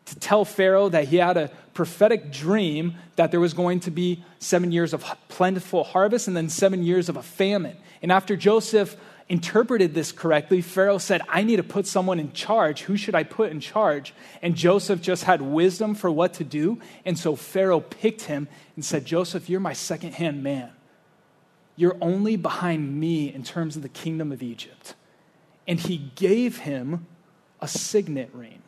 To 0.06 0.20
tell 0.20 0.46
Pharaoh 0.46 0.90
that 0.90 1.08
he 1.08 1.18
had 1.18 1.36
a 1.36 1.50
prophetic 1.74 2.32
dream 2.32 2.94
that 3.16 3.32
there 3.32 3.40
was 3.40 3.56
going 3.56 3.80
to 3.82 3.92
be 3.92 4.24
seven 4.38 4.72
years 4.72 4.94
of 4.94 5.04
plentiful 5.28 5.84
harvest 5.84 6.28
and 6.28 6.38
then 6.38 6.48
seven 6.48 6.84
years 6.84 7.10
of 7.10 7.18
a 7.18 7.24
famine. 7.24 7.76
And 8.04 8.12
after 8.12 8.36
Joseph 8.36 8.96
interpreted 9.32 9.94
this 9.94 10.12
correctly, 10.12 10.60
Pharaoh 10.60 10.98
said, 10.98 11.22
I 11.30 11.44
need 11.44 11.56
to 11.56 11.64
put 11.64 11.88
someone 11.88 12.20
in 12.20 12.34
charge. 12.34 12.82
Who 12.82 12.98
should 12.98 13.16
I 13.16 13.24
put 13.24 13.50
in 13.50 13.62
charge? 13.62 14.14
And 14.42 14.58
Joseph 14.58 15.02
just 15.02 15.24
had 15.24 15.42
wisdom 15.42 15.96
for 15.96 16.12
what 16.12 16.34
to 16.34 16.44
do. 16.44 16.80
And 17.06 17.18
so 17.18 17.38
Pharaoh 17.38 17.80
picked 17.80 18.24
him 18.24 18.50
and 18.76 18.84
said, 18.84 19.06
Joseph, 19.06 19.50
you're 19.50 19.62
my 19.62 19.72
second 19.72 20.16
hand 20.16 20.44
man. 20.44 20.72
You're 21.78 21.96
only 22.02 22.36
behind 22.36 23.00
me 23.00 23.34
in 23.34 23.44
terms 23.44 23.78
of 23.78 23.84
the 23.84 23.90
kingdom 23.90 24.34
of 24.34 24.44
Egypt. 24.44 24.96
And 25.66 25.80
he 25.80 26.12
gave 26.16 26.58
him 26.58 27.08
a 27.62 27.70
signet 27.70 28.32
ring, 28.34 28.62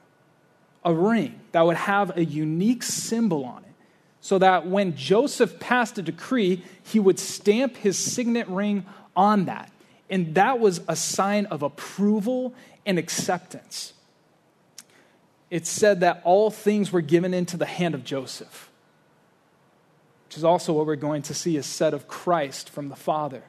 a 0.85 0.93
ring 0.93 1.41
that 1.51 1.65
would 1.65 1.75
have 1.75 2.15
a 2.15 2.23
unique 2.23 2.83
symbol 2.83 3.43
on 3.43 3.65
it, 3.65 3.75
so 4.21 4.39
that 4.39 4.65
when 4.65 4.95
Joseph 4.95 5.59
passed 5.59 5.97
a 5.97 6.01
decree, 6.01 6.63
he 6.83 7.01
would 7.01 7.19
stamp 7.19 7.75
his 7.75 7.97
signet 7.97 8.47
ring 8.47 8.85
on 9.13 9.43
that. 9.45 9.69
And 10.13 10.35
that 10.35 10.59
was 10.59 10.79
a 10.87 10.95
sign 10.95 11.47
of 11.47 11.61
approval 11.61 12.53
and 12.85 12.97
acceptance. 12.97 13.91
It 15.49 15.67
said 15.67 15.99
that 15.99 16.21
all 16.23 16.49
things 16.49 16.91
were 16.93 17.01
given 17.01 17.33
into 17.33 17.57
the 17.57 17.65
hand 17.65 17.95
of 17.95 18.05
Joseph 18.05 18.69
which 20.33 20.39
is 20.39 20.43
also 20.43 20.73
what 20.73 20.87
we're 20.87 20.95
going 20.95 21.21
to 21.21 21.35
see 21.35 21.57
is 21.57 21.67
said 21.67 21.93
of 21.93 22.07
Christ 22.07 22.67
from 22.67 22.89
the 22.89 22.95
Father. 22.95 23.43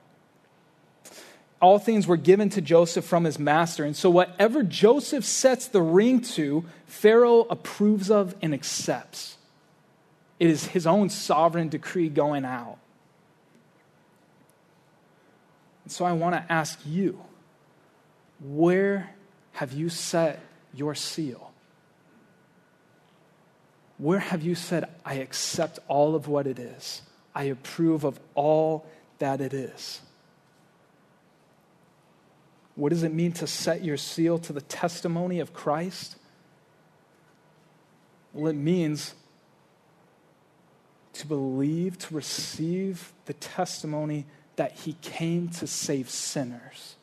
All 1.59 1.79
things 1.79 2.07
were 2.07 2.19
given 2.19 2.51
to 2.51 2.61
Joseph 2.61 3.07
from 3.07 3.25
his 3.25 3.39
master. 3.39 3.85
And 3.85 3.97
so, 3.97 4.11
whatever 4.11 4.63
Joseph 4.63 5.25
sets 5.25 5.67
the 5.67 5.81
ring 5.81 6.21
to, 6.21 6.63
Pharaoh 6.85 7.47
approves 7.49 8.11
of 8.11 8.35
and 8.43 8.53
accepts. 8.53 9.39
It 10.39 10.51
is 10.51 10.67
his 10.67 10.87
own 10.87 11.09
sovereign 11.09 11.71
decree 11.71 12.11
going 12.11 12.45
out. 12.45 12.77
And 15.85 15.93
so, 15.93 16.05
I 16.05 16.13
want 16.13 16.35
to 16.35 16.53
ask 16.53 16.79
you 16.85 17.21
where 18.41 19.15
have 19.53 19.73
you 19.73 19.89
set 19.89 20.41
your 20.75 20.95
seal? 20.95 21.53
Where 23.99 24.19
have 24.19 24.43
you 24.43 24.55
said, 24.55 24.89
I 25.05 25.15
accept 25.15 25.79
all 25.87 26.15
of 26.15 26.27
what 26.27 26.47
it 26.47 26.59
is? 26.59 27.03
I 27.35 27.45
approve 27.45 28.05
of 28.05 28.19
all 28.35 28.87
that 29.19 29.41
it 29.41 29.55
is? 29.55 30.01
What 32.75 32.91
does 32.91 33.05
it 33.05 33.13
mean 33.15 33.33
to 33.33 33.47
set 33.47 33.85
your 33.85 33.97
seal 33.97 34.39
to 34.41 34.53
the 34.53 34.61
testimony 34.61 35.39
of 35.39 35.53
Christ? 35.53 36.17
Well, 38.33 38.51
it 38.51 38.57
means 38.57 39.15
to 41.13 41.27
believe, 41.27 41.97
to 41.99 42.15
receive 42.15 43.13
the 43.27 43.35
testimony 43.35 44.27
that 44.57 44.73
he 44.73 44.97
came 45.03 45.49
to 45.49 45.67
save 45.67 46.09
sinners. 46.09 46.97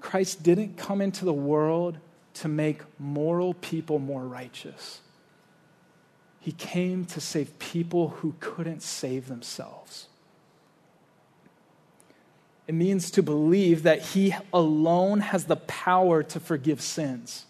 Christ 0.00 0.42
didn't 0.42 0.76
come 0.76 1.00
into 1.00 1.24
the 1.24 1.32
world 1.32 1.98
to 2.34 2.48
make 2.48 2.82
moral 2.98 3.54
people 3.54 3.98
more 3.98 4.24
righteous. 4.24 5.00
He 6.38 6.52
came 6.52 7.06
to 7.06 7.20
save 7.20 7.58
people 7.58 8.08
who 8.08 8.34
couldn't 8.38 8.82
save 8.82 9.26
themselves. 9.26 10.06
It 12.66 12.74
means 12.74 13.10
to 13.12 13.22
believe 13.22 13.82
that 13.84 14.00
He 14.00 14.34
alone 14.52 15.20
has 15.20 15.46
the 15.46 15.56
power 15.56 16.22
to 16.22 16.38
forgive 16.40 16.80
sins. 16.80 17.46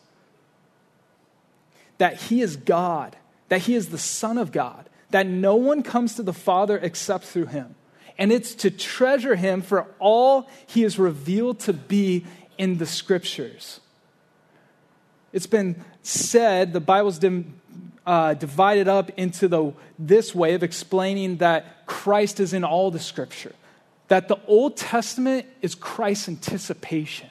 That 1.98 2.16
He 2.22 2.40
is 2.40 2.56
God, 2.56 3.16
that 3.48 3.62
He 3.62 3.74
is 3.74 3.88
the 3.88 3.98
Son 3.98 4.38
of 4.38 4.52
God, 4.52 4.88
that 5.10 5.26
no 5.26 5.56
one 5.56 5.82
comes 5.82 6.16
to 6.16 6.22
the 6.22 6.32
Father 6.32 6.78
except 6.78 7.24
through 7.24 7.46
Him. 7.46 7.74
And 8.18 8.32
it's 8.32 8.54
to 8.56 8.70
treasure 8.70 9.36
Him 9.36 9.62
for 9.62 9.86
all 9.98 10.48
He 10.66 10.84
is 10.84 10.98
revealed 10.98 11.60
to 11.60 11.72
be 11.72 12.24
in 12.58 12.78
the 12.78 12.86
Scriptures. 12.86 13.80
It's 15.32 15.46
been 15.46 15.84
said, 16.02 16.72
the 16.72 16.80
Bible's 16.80 17.20
uh, 18.06 18.34
divided 18.34 18.88
up 18.88 19.10
into 19.18 19.48
the, 19.48 19.72
this 19.98 20.34
way 20.34 20.54
of 20.54 20.62
explaining 20.62 21.38
that 21.38 21.86
Christ 21.86 22.40
is 22.40 22.52
in 22.52 22.64
all 22.64 22.90
the 22.90 23.00
scripture. 23.00 23.54
that 24.08 24.28
the 24.28 24.38
Old 24.46 24.76
Testament 24.76 25.46
is 25.62 25.74
Christ's 25.74 26.28
anticipation, 26.28 27.28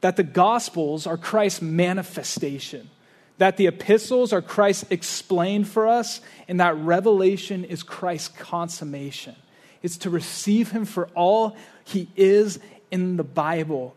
that 0.00 0.16
the 0.16 0.22
Gospels 0.22 1.06
are 1.06 1.16
Christ's 1.16 1.62
manifestation, 1.62 2.88
that 3.38 3.56
the 3.56 3.66
epistles 3.66 4.32
are 4.32 4.42
Christ 4.42 4.86
explained 4.90 5.68
for 5.68 5.86
us, 5.86 6.20
and 6.48 6.60
that 6.60 6.76
Revelation 6.76 7.64
is 7.64 7.82
Christ's 7.82 8.28
consummation. 8.28 9.36
It's 9.82 9.98
to 9.98 10.10
receive 10.10 10.70
Him 10.70 10.84
for 10.84 11.08
all 11.14 11.56
He 11.84 12.08
is 12.16 12.58
in 12.90 13.16
the 13.16 13.24
Bible. 13.24 13.94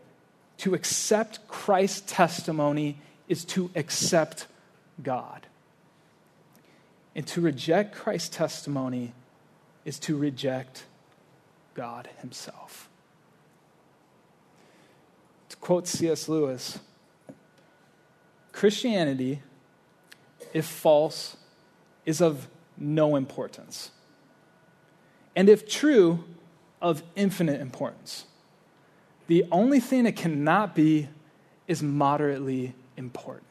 To 0.58 0.74
accept 0.74 1.48
Christ's 1.48 2.02
testimony 2.06 2.98
is 3.28 3.44
to 3.46 3.70
accept 3.74 4.46
God. 5.02 5.46
And 7.14 7.26
to 7.28 7.40
reject 7.40 7.94
Christ's 7.94 8.36
testimony 8.36 9.12
is 9.84 9.98
to 10.00 10.16
reject 10.16 10.84
God 11.74 12.08
Himself. 12.20 12.88
To 15.48 15.56
quote 15.56 15.88
C.S. 15.88 16.28
Lewis, 16.28 16.78
Christianity, 18.60 19.40
if 20.52 20.66
false, 20.66 21.38
is 22.04 22.20
of 22.20 22.46
no 22.76 23.16
importance. 23.16 23.90
And 25.34 25.48
if 25.48 25.66
true, 25.66 26.24
of 26.82 27.02
infinite 27.16 27.58
importance. 27.58 28.26
The 29.28 29.46
only 29.50 29.80
thing 29.80 30.04
it 30.04 30.14
cannot 30.14 30.74
be 30.74 31.08
is 31.68 31.82
moderately 31.82 32.74
important. 32.98 33.46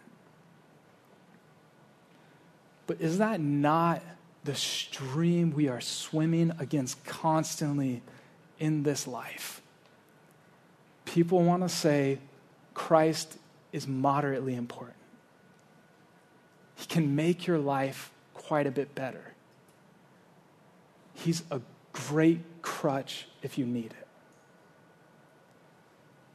But 2.85 3.01
is 3.01 3.17
that 3.17 3.41
not 3.41 4.03
the 4.43 4.53
stream 4.53 5.49
we 5.55 5.69
are 5.69 5.81
swimming 5.81 6.51
against 6.59 7.03
constantly 7.03 8.03
in 8.59 8.83
this 8.83 9.07
life? 9.07 9.63
People 11.05 11.41
want 11.41 11.63
to 11.63 11.69
say 11.69 12.19
Christ 12.75 13.39
is 13.73 13.87
moderately 13.87 14.53
important. 14.53 14.98
He 16.79 16.87
can 16.87 17.15
make 17.15 17.45
your 17.45 17.59
life 17.59 18.11
quite 18.33 18.65
a 18.65 18.71
bit 18.71 18.95
better. 18.95 19.33
He's 21.13 21.43
a 21.51 21.61
great 21.93 22.41
crutch 22.63 23.27
if 23.43 23.57
you 23.57 23.67
need 23.67 23.91
it. 23.91 24.07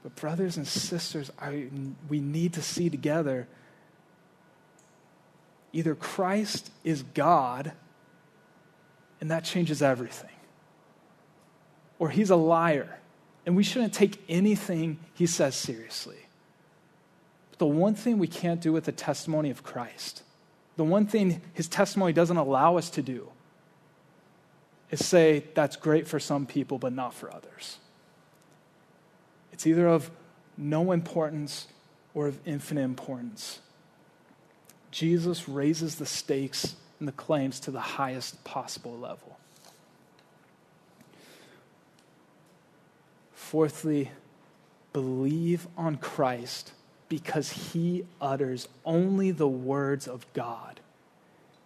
But, 0.03 0.15
brothers 0.15 0.57
and 0.57 0.69
sisters, 0.69 1.33
I, 1.41 1.69
we 2.09 2.21
need 2.21 2.53
to 2.53 2.63
see 2.63 2.89
together 2.89 3.49
Either 5.75 5.97
Christ 5.97 6.71
is 6.85 7.03
God, 7.03 7.73
and 9.21 9.29
that 9.33 9.43
changes 9.43 9.83
everything, 9.83 10.31
or 11.99 12.11
he's 12.11 12.31
a 12.31 12.37
liar, 12.37 13.01
and 13.45 13.57
we 13.57 13.65
shouldn't 13.65 13.93
take 13.93 14.23
anything 14.29 15.01
he 15.15 15.27
says 15.27 15.57
seriously. 15.57 16.29
But 17.51 17.59
the 17.59 17.67
one 17.67 17.97
thing 17.97 18.21
we 18.21 18.29
can't 18.29 18.61
do 18.61 18.73
with 18.73 18.85
the 18.85 18.93
testimony 18.93 19.51
of 19.51 19.65
Christ, 19.65 20.23
the 20.77 20.85
one 20.85 21.07
thing 21.07 21.41
his 21.53 21.69
testimony 21.69 22.13
doesn't 22.13 22.37
allow 22.37 22.77
us 22.77 22.91
to 22.91 23.03
do, 23.03 23.31
is 24.91 25.05
say 25.05 25.45
that's 25.55 25.77
great 25.77 26.07
for 26.07 26.21
some 26.21 26.47
people, 26.47 26.79
but 26.79 26.93
not 26.93 27.15
for 27.15 27.33
others. 27.33 27.79
It's 29.53 29.67
either 29.67 29.87
of 29.87 30.11
no 30.57 30.93
importance 30.93 31.69
or 32.13 32.27
of 32.27 32.39
infinite 32.45 32.83
importance. 32.83 33.61
Jesus 34.91 35.49
raises 35.49 35.97
the 35.97 36.07
stakes 36.07 36.77
and 36.99 37.09
the 37.09 37.13
claims 37.13 37.59
to 37.61 37.71
the 37.71 37.81
highest 37.81 38.45
possible 38.45 38.97
level. 38.97 39.39
Fourthly, 43.33 44.11
believe 44.93 45.67
on 45.77 45.97
Christ 45.97 46.73
because 47.09 47.51
he 47.51 48.05
utters 48.21 48.69
only 48.85 49.31
the 49.31 49.49
words 49.49 50.09
of 50.09 50.27
God, 50.33 50.81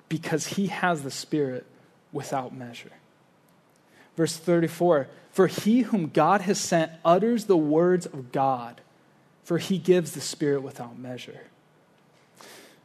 because 0.09 0.47
he 0.47 0.69
has 0.69 1.03
the 1.03 1.11
Spirit 1.11 1.67
without 2.13 2.55
measure. 2.55 2.93
Verse 4.17 4.37
34 4.37 5.09
For 5.31 5.47
he 5.47 5.83
whom 5.83 6.09
God 6.09 6.43
has 6.43 6.59
sent 6.59 6.93
utters 7.05 7.45
the 7.45 7.57
words 7.57 8.07
of 8.07 8.33
God, 8.33 8.81
for 9.45 9.59
he 9.59 9.79
gives 9.79 10.13
the 10.13 10.21
Spirit 10.21 10.63
without 10.63 10.99
measure. 10.99 11.41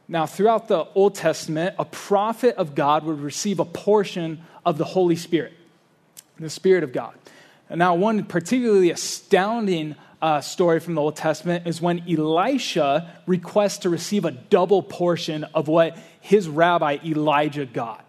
Now, 0.06 0.26
throughout 0.26 0.68
the 0.68 0.86
Old 0.94 1.14
Testament, 1.14 1.76
a 1.78 1.84
prophet 1.84 2.56
of 2.56 2.74
God 2.74 3.04
would 3.04 3.20
receive 3.20 3.58
a 3.58 3.64
portion 3.64 4.42
of 4.64 4.76
the 4.76 4.84
Holy 4.84 5.16
Spirit, 5.16 5.54
the 6.38 6.50
Spirit 6.50 6.84
of 6.84 6.92
God. 6.92 7.14
Now, 7.74 7.94
one 7.94 8.24
particularly 8.24 8.90
astounding 8.90 9.96
uh, 10.22 10.40
story 10.40 10.80
from 10.80 10.94
the 10.94 11.02
Old 11.02 11.16
Testament 11.16 11.66
is 11.66 11.80
when 11.82 12.02
Elisha 12.08 13.12
requests 13.26 13.78
to 13.78 13.90
receive 13.90 14.24
a 14.24 14.30
double 14.30 14.82
portion 14.82 15.44
of 15.54 15.68
what 15.68 15.98
his 16.20 16.48
rabbi 16.48 16.98
Elijah 17.04 17.66
got. 17.66 18.08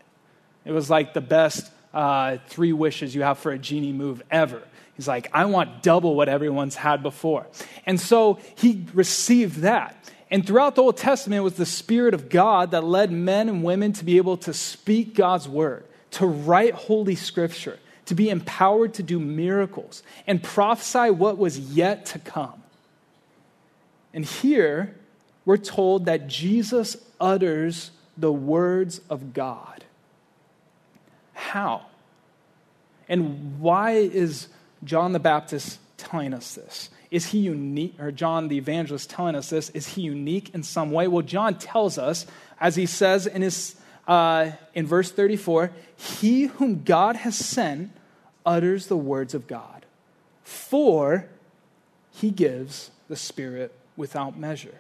It 0.64 0.72
was 0.72 0.90
like 0.90 1.14
the 1.14 1.22
best 1.22 1.70
uh, 1.94 2.38
three 2.48 2.74
wishes 2.74 3.14
you 3.14 3.24
have 3.24 3.38
for 3.40 3.52
a 3.52 3.58
genie 3.58 3.94
move 3.94 4.22
ever. 4.32 4.62
He's 4.96 5.08
like, 5.08 5.30
I 5.34 5.46
want 5.46 5.84
double 5.84 6.16
what 6.16 6.30
everyone's 6.30 6.76
had 6.76 7.04
before. 7.04 7.48
And 7.86 8.00
so 8.00 8.40
he 8.56 8.86
received 8.94 9.58
that. 9.58 9.96
And 10.32 10.46
throughout 10.46 10.76
the 10.76 10.84
Old 10.84 10.98
Testament, 10.98 11.40
it 11.40 11.44
was 11.44 11.56
the 11.56 11.66
Spirit 11.66 12.14
of 12.14 12.30
God 12.30 12.72
that 12.72 12.84
led 12.84 13.12
men 13.12 13.50
and 13.50 13.64
women 13.64 13.94
to 13.94 14.06
be 14.06 14.18
able 14.18 14.38
to 14.38 14.54
speak 14.54 15.16
God's 15.16 15.48
word, 15.48 15.86
to 16.12 16.26
write 16.26 16.74
Holy 16.74 17.16
Scripture, 17.16 17.78
to 18.06 18.16
be 18.16 18.30
empowered 18.30 18.94
to 18.96 19.04
do 19.04 19.20
miracles, 19.20 20.04
and 20.28 20.42
prophesy 20.42 21.10
what 21.10 21.38
was 21.38 21.60
yet 21.60 22.06
to 22.08 22.20
come. 22.20 22.62
And 24.14 24.24
here, 24.24 24.96
we're 25.44 25.58
told 25.58 26.06
that 26.06 26.28
Jesus 26.28 26.98
utters 27.20 27.92
the 28.18 28.32
words 28.32 29.02
of 29.10 29.34
God. 29.34 29.84
How? 31.34 31.86
And 33.08 33.60
why 33.60 33.92
is 33.92 34.48
John 34.84 35.14
the 35.14 35.20
Baptist 35.20 35.80
telling 35.98 36.34
us 36.34 36.56
this? 36.56 36.90
Is 37.12 37.28
he 37.28 37.40
unique, 37.40 37.96
or 38.00 38.12
John 38.12 38.48
the 38.48 38.58
evangelist 38.58 39.10
telling 39.10 39.36
us 39.36 39.50
this, 39.50 39.70
is 39.72 39.88
he 39.88 40.02
unique 40.02 40.54
in 40.54 40.64
some 40.64 40.92
way? 40.92 41.08
Well, 41.08 41.22
John 41.22 41.58
tells 41.58 41.98
us, 41.98 42.26
as 42.60 42.76
he 42.76 42.86
says 42.86 43.28
in, 43.28 43.42
his, 43.42 43.76
uh, 44.08 44.52
in 44.74 44.88
verse 44.88 45.12
34, 45.12 45.72
he 45.98 46.46
whom 46.46 46.84
God 46.84 47.16
has 47.18 47.36
sent 47.36 47.92
utters 48.46 48.88
the 48.88 48.98
words 48.98 49.34
of 49.34 49.48
God, 49.48 49.86
for 50.44 51.28
he 52.12 52.32
gives 52.32 52.92
the 53.08 53.16
Spirit 53.16 53.74
without 53.98 54.38
measure. 54.38 54.80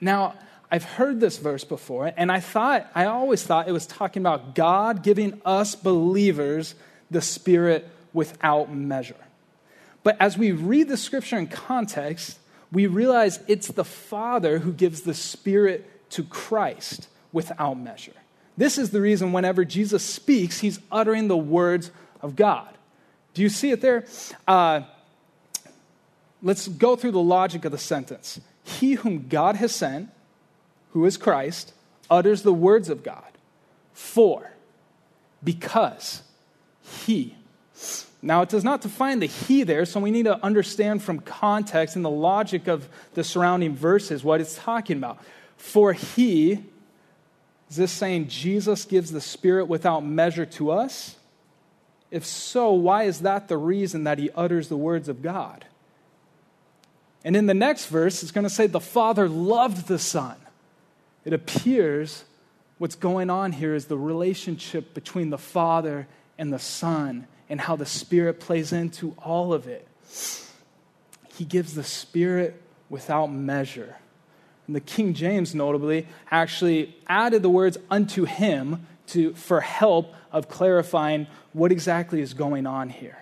Now, 0.00 0.34
I've 0.70 0.84
heard 0.84 1.20
this 1.20 1.38
verse 1.38 1.64
before, 1.64 2.12
and 2.16 2.30
I 2.30 2.40
thought, 2.40 2.88
I 2.94 3.06
always 3.06 3.42
thought 3.42 3.68
it 3.68 3.72
was 3.72 3.86
talking 3.86 4.22
about 4.22 4.54
God 4.54 5.02
giving 5.02 5.40
us 5.44 5.74
believers 5.74 6.74
the 7.10 7.20
Spirit 7.20 7.88
without 8.12 8.72
measure. 8.72 9.16
But 10.02 10.16
as 10.20 10.38
we 10.38 10.52
read 10.52 10.88
the 10.88 10.96
scripture 10.96 11.38
in 11.38 11.48
context, 11.48 12.38
we 12.72 12.86
realize 12.86 13.40
it's 13.48 13.68
the 13.68 13.84
Father 13.84 14.60
who 14.60 14.72
gives 14.72 15.02
the 15.02 15.14
Spirit 15.14 16.10
to 16.10 16.22
Christ 16.24 17.08
without 17.32 17.74
measure. 17.74 18.12
This 18.56 18.78
is 18.78 18.90
the 18.90 19.00
reason 19.00 19.32
whenever 19.32 19.64
Jesus 19.64 20.04
speaks, 20.04 20.60
he's 20.60 20.80
uttering 20.90 21.28
the 21.28 21.36
words 21.36 21.90
of 22.20 22.36
God. 22.36 22.68
Do 23.34 23.42
you 23.42 23.48
see 23.48 23.70
it 23.70 23.80
there? 23.80 24.04
Uh, 24.46 24.82
let's 26.42 26.68
go 26.68 26.96
through 26.96 27.12
the 27.12 27.20
logic 27.20 27.64
of 27.64 27.72
the 27.72 27.78
sentence. 27.78 28.40
He 28.64 28.94
whom 28.94 29.28
God 29.28 29.56
has 29.56 29.74
sent, 29.74 30.10
who 30.90 31.04
is 31.04 31.16
Christ, 31.16 31.72
utters 32.10 32.42
the 32.42 32.52
words 32.52 32.88
of 32.88 33.02
God. 33.02 33.24
For, 33.92 34.52
because 35.42 36.22
he 36.82 37.36
now, 38.22 38.42
it 38.42 38.50
does 38.50 38.64
not 38.64 38.82
define 38.82 39.20
the 39.20 39.26
he 39.26 39.62
there, 39.62 39.86
so 39.86 39.98
we 39.98 40.10
need 40.10 40.24
to 40.24 40.42
understand 40.44 41.02
from 41.02 41.20
context 41.20 41.96
and 41.96 42.04
the 42.04 42.10
logic 42.10 42.68
of 42.68 42.88
the 43.14 43.24
surrounding 43.24 43.74
verses 43.74 44.22
what 44.22 44.40
it's 44.40 44.56
talking 44.56 44.98
about. 44.98 45.18
For 45.56 45.94
he, 45.94 46.64
is 47.70 47.76
this 47.76 47.92
saying 47.92 48.26
Jesus 48.26 48.84
gives 48.84 49.12
the 49.12 49.20
Spirit 49.20 49.66
without 49.66 50.00
measure 50.04 50.44
to 50.44 50.72
us? 50.72 51.16
If 52.10 52.26
so, 52.26 52.72
why 52.72 53.04
is 53.04 53.20
that 53.20 53.46
the 53.46 53.56
reason 53.56 54.04
that 54.04 54.18
he 54.18 54.30
utters 54.32 54.68
the 54.68 54.76
words 54.76 55.08
of 55.08 55.22
God? 55.22 55.64
And 57.24 57.36
in 57.36 57.46
the 57.46 57.54
next 57.54 57.86
verse, 57.86 58.24
it's 58.24 58.32
going 58.32 58.44
to 58.44 58.50
say 58.50 58.66
the 58.66 58.80
Father 58.80 59.28
loved 59.28 59.86
the 59.86 59.98
Son. 59.98 60.36
It 61.24 61.32
appears 61.32 62.24
what's 62.78 62.96
going 62.96 63.30
on 63.30 63.52
here 63.52 63.74
is 63.74 63.84
the 63.84 63.98
relationship 63.98 64.92
between 64.92 65.30
the 65.30 65.38
Father 65.38 66.08
and 66.38 66.52
the 66.52 66.58
Son 66.58 67.28
and 67.48 67.60
how 67.60 67.76
the 67.76 67.86
Spirit 67.86 68.40
plays 68.40 68.72
into 68.72 69.14
all 69.18 69.52
of 69.52 69.68
it. 69.68 69.86
He 71.36 71.44
gives 71.44 71.74
the 71.74 71.84
Spirit 71.84 72.60
without 72.88 73.28
measure. 73.28 73.96
And 74.70 74.76
the 74.76 74.80
King 74.80 75.14
James, 75.14 75.52
notably, 75.52 76.06
actually 76.30 76.94
added 77.08 77.42
the 77.42 77.48
words 77.48 77.76
unto 77.90 78.24
him 78.24 78.86
to, 79.08 79.34
for 79.34 79.60
help 79.60 80.14
of 80.30 80.48
clarifying 80.48 81.26
what 81.52 81.72
exactly 81.72 82.20
is 82.20 82.34
going 82.34 82.68
on 82.68 82.88
here. 82.88 83.18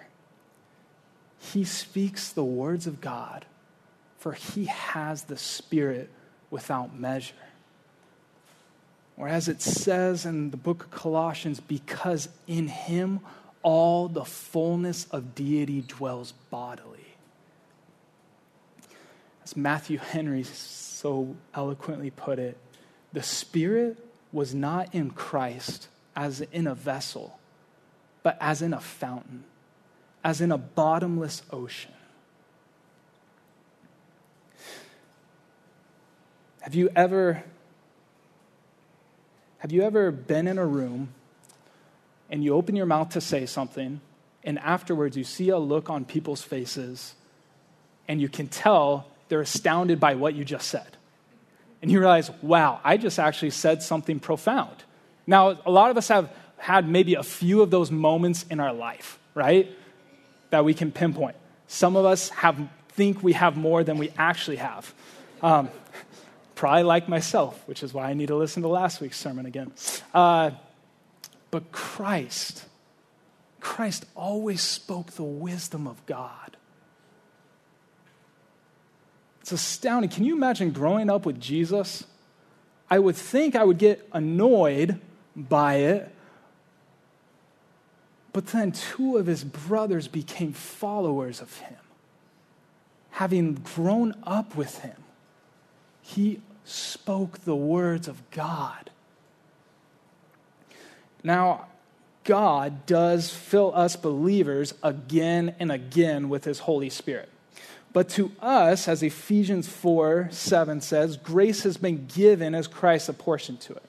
He 1.39 1.65
speaks 1.65 2.33
the 2.33 2.45
words 2.45 2.87
of 2.87 3.01
God, 3.01 3.47
for 4.19 4.35
he 4.35 4.67
has 4.67 5.23
the 5.23 5.39
Spirit 5.39 6.11
without 6.51 6.95
measure. 6.95 7.33
Or 9.17 9.27
as 9.27 9.49
it 9.49 9.63
says 9.63 10.27
in 10.27 10.51
the 10.51 10.59
book 10.59 10.85
of 10.85 10.91
Colossians, 10.91 11.61
because 11.61 12.29
in 12.47 12.69
him 12.69 13.21
all 13.63 14.09
the 14.09 14.27
fullness 14.27 15.07
of 15.13 15.35
deity 15.35 15.81
dwells 15.81 16.35
bodily. 16.51 17.07
As 19.43 19.57
Matthew 19.57 19.97
Henry 19.97 20.43
so 20.99 21.37
eloquently 21.55 22.11
put 22.11 22.41
it, 22.41 22.59
the 23.13 23.23
Spirit 23.23 24.05
was 24.33 24.53
not 24.53 24.93
in 24.93 25.11
Christ 25.11 25.87
as 26.17 26.41
in 26.41 26.67
a 26.67 26.75
vessel, 26.75 27.39
but 28.25 28.37
as 28.41 28.63
in 28.63 28.75
a 28.75 28.81
fountain, 28.81 29.45
as 30.25 30.41
in 30.41 30.51
a 30.51 30.59
bottomless 30.59 31.43
ocean. 31.53 31.93
Have 36.63 36.75
you 36.75 36.91
ever 36.97 37.45
have 39.59 39.71
you 39.71 39.83
ever 39.83 40.11
been 40.11 40.49
in 40.49 40.59
a 40.59 40.67
room 40.67 41.11
and 42.29 42.43
you 42.43 42.55
open 42.55 42.75
your 42.75 42.87
mouth 42.87 43.11
to 43.11 43.21
say 43.21 43.47
something 43.47 44.01
and 44.43 44.59
afterwards 44.59 45.17
you 45.17 45.23
see 45.23 45.49
a 45.49 45.59
look 45.59 45.89
on 45.89 46.05
people's 46.05 46.43
faces 46.43 47.15
and 48.09 48.21
you 48.21 48.29
can 48.29 48.49
tell 48.49 49.07
they're 49.29 49.41
astounded 49.41 50.01
by 50.01 50.15
what 50.15 50.35
you 50.35 50.45
just 50.45 50.69
said? 50.69 50.97
And 51.81 51.91
you 51.91 52.01
realize, 52.01 52.31
wow, 52.43 52.81
I 52.83 52.97
just 52.97 53.19
actually 53.19 53.51
said 53.51 53.83
something 53.83 54.19
profound. 54.19 54.77
Now, 55.27 55.59
a 55.65 55.71
lot 55.71 55.91
of 55.91 55.97
us 55.97 56.09
have 56.09 56.31
had 56.57 56.89
maybe 56.89 57.15
a 57.15 57.23
few 57.23 57.63
of 57.63 57.71
those 57.71 57.91
moments 57.91 58.45
in 58.51 58.61
our 58.61 58.73
life, 58.73 59.19
right? 59.35 59.71
That 60.51 60.65
we 60.65 60.75
can 60.75 60.91
pinpoint. 60.91 61.37
Some 61.69 61.97
of 61.97 62.05
us 62.05 62.31
have, 62.31 62.59
think 62.89 63.23
we 63.23 63.35
have 63.35 63.57
more 63.57 63.85
than 63.85 63.99
we 63.99 64.11
actually 64.19 64.57
have. 64.57 64.93
Um, 65.43 65.69
probably 66.57 66.83
like 66.83 67.09
myself, 67.09 67.63
which 67.69 67.85
is 67.85 67.95
why 67.95 68.11
I 68.11 68.15
need 68.15 68.29
to 68.29 68.37
listen 68.37 68.63
to 68.63 68.69
last 68.69 69.01
week's 69.01 69.19
sermon 69.19 69.47
again. 69.47 69.73
Uh, 70.13 70.51
but 71.53 71.71
Christ, 71.71 72.65
Christ 73.61 74.05
always 74.17 74.61
spoke 74.61 75.13
the 75.13 75.23
wisdom 75.23 75.87
of 75.87 76.05
God. 76.07 76.57
It's 79.49 79.53
astounding. 79.55 80.11
Can 80.11 80.25
you 80.25 80.37
imagine 80.37 80.73
growing 80.73 81.09
up 81.09 81.25
with 81.25 81.41
Jesus? 81.41 82.05
I 82.91 82.99
would 82.99 83.17
think 83.17 83.57
I 83.57 83.65
would 83.65 83.79
get 83.79 84.07
annoyed 84.13 85.01
by 85.35 85.77
it. 85.77 86.15
But 88.35 88.49
then 88.49 88.73
two 88.73 89.17
of 89.17 89.25
his 89.25 89.45
brothers 89.45 90.07
became 90.07 90.53
followers 90.53 91.41
of 91.41 91.61
him. 91.61 91.79
Having 93.13 93.55
grown 93.55 94.15
up 94.23 94.55
with 94.55 94.81
him, 94.81 95.03
he 96.03 96.43
spoke 96.67 97.39
the 97.39 97.57
words 97.57 98.07
of 98.07 98.31
God. 98.31 98.91
Now, 101.25 101.69
God 102.25 102.85
does 102.85 103.31
fill 103.31 103.75
us 103.75 103.97
believers 103.97 104.75
again 104.83 105.55
and 105.59 105.73
again 105.73 106.29
with 106.29 106.45
his 106.45 106.59
Holy 106.59 106.91
Spirit. 106.91 107.31
But 107.93 108.09
to 108.11 108.33
us, 108.41 108.87
as 108.87 109.03
Ephesians 109.03 109.69
4 109.69 110.29
7 110.31 110.81
says, 110.81 111.17
grace 111.17 111.63
has 111.63 111.77
been 111.77 112.07
given 112.07 112.55
as 112.55 112.67
Christ 112.67 113.09
apportioned 113.09 113.61
to 113.63 113.75
it. 113.75 113.83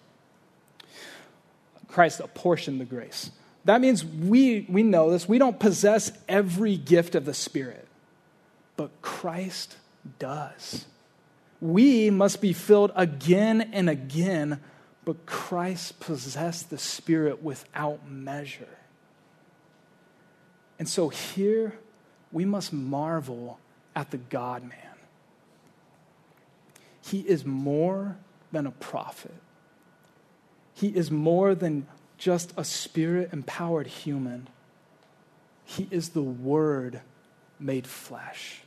Christ 1.88 2.20
apportioned 2.20 2.80
the 2.80 2.86
grace. 2.86 3.32
That 3.66 3.82
means 3.82 4.06
we, 4.06 4.66
we 4.70 4.84
know 4.84 5.12
this. 5.12 5.28
We 5.28 5.38
don't 5.38 5.60
possess 5.60 6.12
every 6.28 6.78
gift 6.78 7.16
of 7.16 7.26
the 7.26 7.34
Spirit, 7.34 7.88
but 8.78 9.02
Christ 9.02 9.76
does. 10.18 10.86
We 11.60 12.10
must 12.10 12.40
be 12.42 12.54
filled 12.54 12.92
again 12.96 13.72
and 13.74 13.90
again, 13.90 14.62
but 15.04 15.26
Christ 15.26 16.00
possessed 16.00 16.70
the 16.70 16.78
Spirit 16.78 17.44
without 17.44 18.10
measure. 18.10 18.78
And 20.78 20.88
so 20.88 21.10
here 21.10 21.78
we 22.32 22.46
must 22.46 22.72
marvel 22.72 23.60
at 23.96 24.12
the 24.12 24.18
God 24.18 24.64
man. 24.64 24.74
He 27.02 27.20
is 27.20 27.46
more 27.46 28.18
than 28.52 28.68
a 28.68 28.72
prophet, 28.72 29.36
he 30.74 30.88
is 30.90 31.12
more 31.12 31.56
than 31.56 31.88
just 32.18 32.54
a 32.58 32.64
spirit 32.64 33.30
empowered 33.32 33.88
human. 33.88 34.48
He 35.64 35.88
is 35.92 36.10
the 36.10 36.22
Word 36.22 37.02
made 37.60 37.86
flesh. 37.86 38.62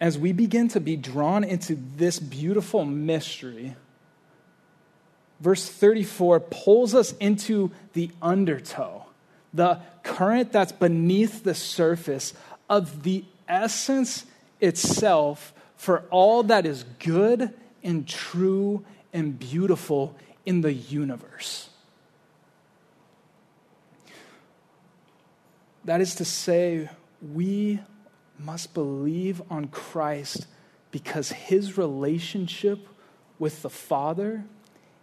As 0.00 0.18
we 0.18 0.32
begin 0.32 0.68
to 0.68 0.80
be 0.80 0.96
drawn 0.96 1.42
into 1.42 1.76
this 1.96 2.18
beautiful 2.18 2.84
mystery, 2.84 3.76
verse 5.40 5.68
34 5.68 6.40
pulls 6.40 6.94
us 6.94 7.12
into 7.18 7.70
the 7.92 8.10
undertow, 8.22 9.06
the 9.52 9.80
current 10.02 10.52
that's 10.52 10.72
beneath 10.72 11.44
the 11.44 11.54
surface 11.54 12.32
of 12.70 13.02
the 13.02 13.24
essence 13.48 14.24
itself 14.60 15.52
for 15.76 16.04
all 16.10 16.44
that 16.44 16.64
is 16.64 16.84
good 17.00 17.52
and 17.82 18.06
true 18.06 18.84
and 19.12 19.38
beautiful 19.38 20.16
in 20.46 20.60
the 20.60 20.72
universe. 20.72 21.68
That 25.84 26.00
is 26.00 26.14
to 26.16 26.24
say, 26.24 26.88
we 27.20 27.80
must 28.38 28.72
believe 28.74 29.42
on 29.50 29.66
Christ 29.68 30.46
because 30.90 31.30
his 31.30 31.76
relationship 31.76 32.86
with 33.38 33.62
the 33.62 33.70
Father 33.70 34.44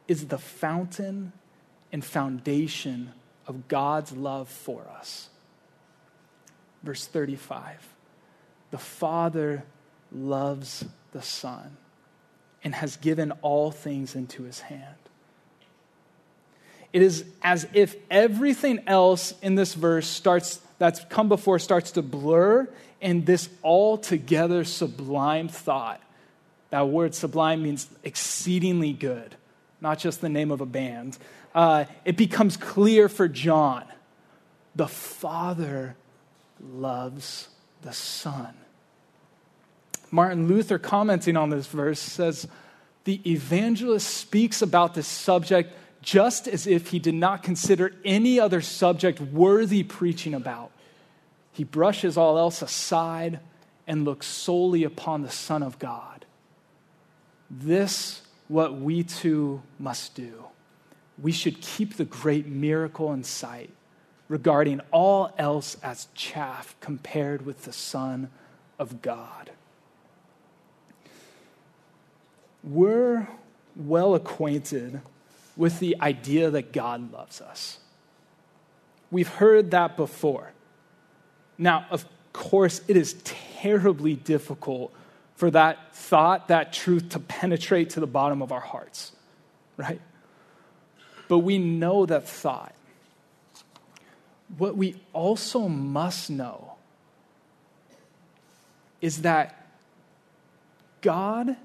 is 0.08 0.28
the 0.28 0.38
fountain 0.38 1.34
and 1.92 2.06
foundation 2.06 3.14
of 3.48 3.68
God's 3.68 4.12
love 4.12 4.48
for 4.48 4.88
us. 4.98 5.30
Verse 6.88 7.06
35 7.06 7.86
The 8.72 8.78
Father 8.78 9.66
loves 10.10 10.86
the 11.12 11.22
Son 11.22 11.76
and 12.64 12.74
has 12.74 12.96
given 12.96 13.32
all 13.42 13.72
things 13.72 14.16
into 14.16 14.44
his 14.44 14.62
hand. 14.62 14.96
It 16.94 17.02
is 17.02 17.26
as 17.42 17.68
if 17.74 17.98
everything 18.10 18.84
else 18.88 19.34
in 19.42 19.56
this 19.56 19.74
verse 19.74 20.08
starts 20.08 20.62
that's 20.78 21.04
come 21.10 21.28
before 21.28 21.60
starts 21.60 21.92
to 21.92 22.02
blur 22.02 22.70
and 23.02 23.26
this 23.26 23.50
altogether 23.66 24.64
sublime 24.64 25.50
thought. 25.50 26.02
That 26.70 26.88
word 26.88 27.14
sublime 27.14 27.64
means 27.64 27.90
exceedingly 28.06 28.94
good, 28.94 29.36
not 29.82 30.00
just 30.00 30.22
the 30.22 30.30
name 30.30 30.52
of 30.52 30.62
a 30.62 30.66
band. 30.66 31.18
Uh, 31.54 31.84
it 32.06 32.16
becomes 32.16 32.56
clear 32.56 33.10
for 33.10 33.28
John 33.28 33.84
the 34.74 34.88
Father 34.88 35.98
loves 36.62 37.50
the 37.82 37.94
Son. 37.94 38.54
Martin 40.12 40.48
Luther, 40.48 40.80
commenting 40.80 41.36
on 41.36 41.50
this 41.50 41.68
verse, 41.68 42.00
says 42.00 42.48
the 43.04 43.22
evangelist 43.30 44.08
speaks 44.08 44.62
about 44.62 44.94
this 44.94 45.08
subject 45.08 45.74
just 46.02 46.48
as 46.48 46.68
if 46.68 46.90
he 46.90 47.00
did 47.00 47.14
not 47.14 47.44
consider 47.44 47.94
any 48.06 48.40
other 48.40 48.62
subject 48.62 49.20
worthy 49.20 49.84
preaching 49.84 50.34
about. 50.34 50.72
He 51.52 51.64
brushes 51.64 52.18
all 52.18 52.38
else 52.38 52.62
aside 52.62 53.40
and 53.88 54.06
looks 54.06 54.28
solely 54.28 54.84
upon 54.84 55.22
the 55.22 55.30
Son 55.32 55.64
of 55.64 55.80
God. 55.80 56.26
This, 57.50 58.22
what 58.48 58.80
we 58.80 59.04
too 59.04 59.62
must 59.80 60.16
do. 60.16 60.46
We 61.22 61.32
should 61.32 61.62
keep 61.62 61.96
the 61.96 62.06
great 62.06 62.46
miracle 62.46 63.12
in 63.12 63.24
sight 63.24 63.72
regarding 64.28 64.82
all 64.92 65.34
else 65.38 65.78
as 65.82 66.08
chaff 66.14 66.76
compared 66.82 67.46
with 67.46 67.64
the 67.64 67.74
Son 67.74 68.30
of 68.78 69.02
God. 69.02 69.52
We're 72.64 73.28
well 73.76 74.16
acquainted 74.16 75.02
with 75.56 75.80
the 75.80 75.96
idea 76.02 76.50
that 76.52 76.74
God 76.74 77.12
loves 77.12 77.42
us. 77.42 77.80
We've 79.10 79.28
heard 79.28 79.72
that 79.72 79.96
before. 79.96 80.52
Now, 81.58 81.86
of 81.90 82.06
course, 82.34 82.82
it 82.88 82.98
is 82.98 83.16
terribly 83.24 84.16
difficult 84.16 84.94
for 85.36 85.50
that 85.52 85.96
thought, 85.96 86.50
that 86.50 86.74
truth 86.74 87.10
to 87.10 87.20
penetrate 87.20 87.92
to 87.92 88.00
the 88.00 88.08
bottom 88.08 88.42
of 88.42 88.52
our 88.52 88.60
hearts, 88.60 89.14
right? 89.78 90.02
But 91.28 91.40
we 91.40 91.58
know 91.58 92.06
that 92.06 92.28
thought 92.28 92.74
what 94.56 94.78
we 94.78 94.96
also 95.14 95.68
must 95.68 96.30
know 96.30 96.76
is 99.02 99.22
that 99.24 99.68
God 101.02 101.56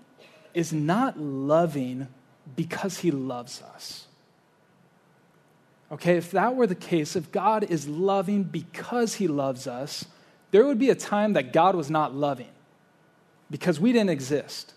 is 0.55 0.73
not 0.73 1.19
loving 1.19 2.09
because 2.57 2.99
he 2.99 3.11
loves 3.11 3.63
us. 3.63 4.07
Okay, 5.91 6.17
if 6.17 6.31
that 6.33 6.57
were 6.57 6.67
the 6.67 6.75
case, 6.75 7.17
if 7.17 7.31
God 7.31 7.65
is 7.65 7.87
loving 7.87 8.45
because 8.45 9.15
he 9.15 9.29
loves 9.29 9.67
us, 9.67 10.07
there 10.51 10.67
would 10.67 10.79
be 10.79 10.91
a 10.91 10.95
time 10.95 11.35
that 11.35 11.53
God 11.53 11.75
was 11.75 11.91
not 11.91 12.15
loving 12.15 12.49
because 13.51 13.79
we 13.79 13.93
didn't 13.93 14.11
exist. 14.11 14.75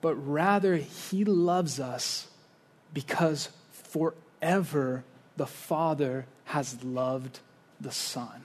But 0.00 0.14
rather, 0.14 0.76
he 0.76 1.24
loves 1.24 1.80
us 1.80 2.28
because 2.92 3.48
forever 3.72 5.04
the 5.38 5.46
Father 5.46 6.26
has 6.44 6.82
loved 6.84 7.40
the 7.80 7.92
Son. 7.92 8.44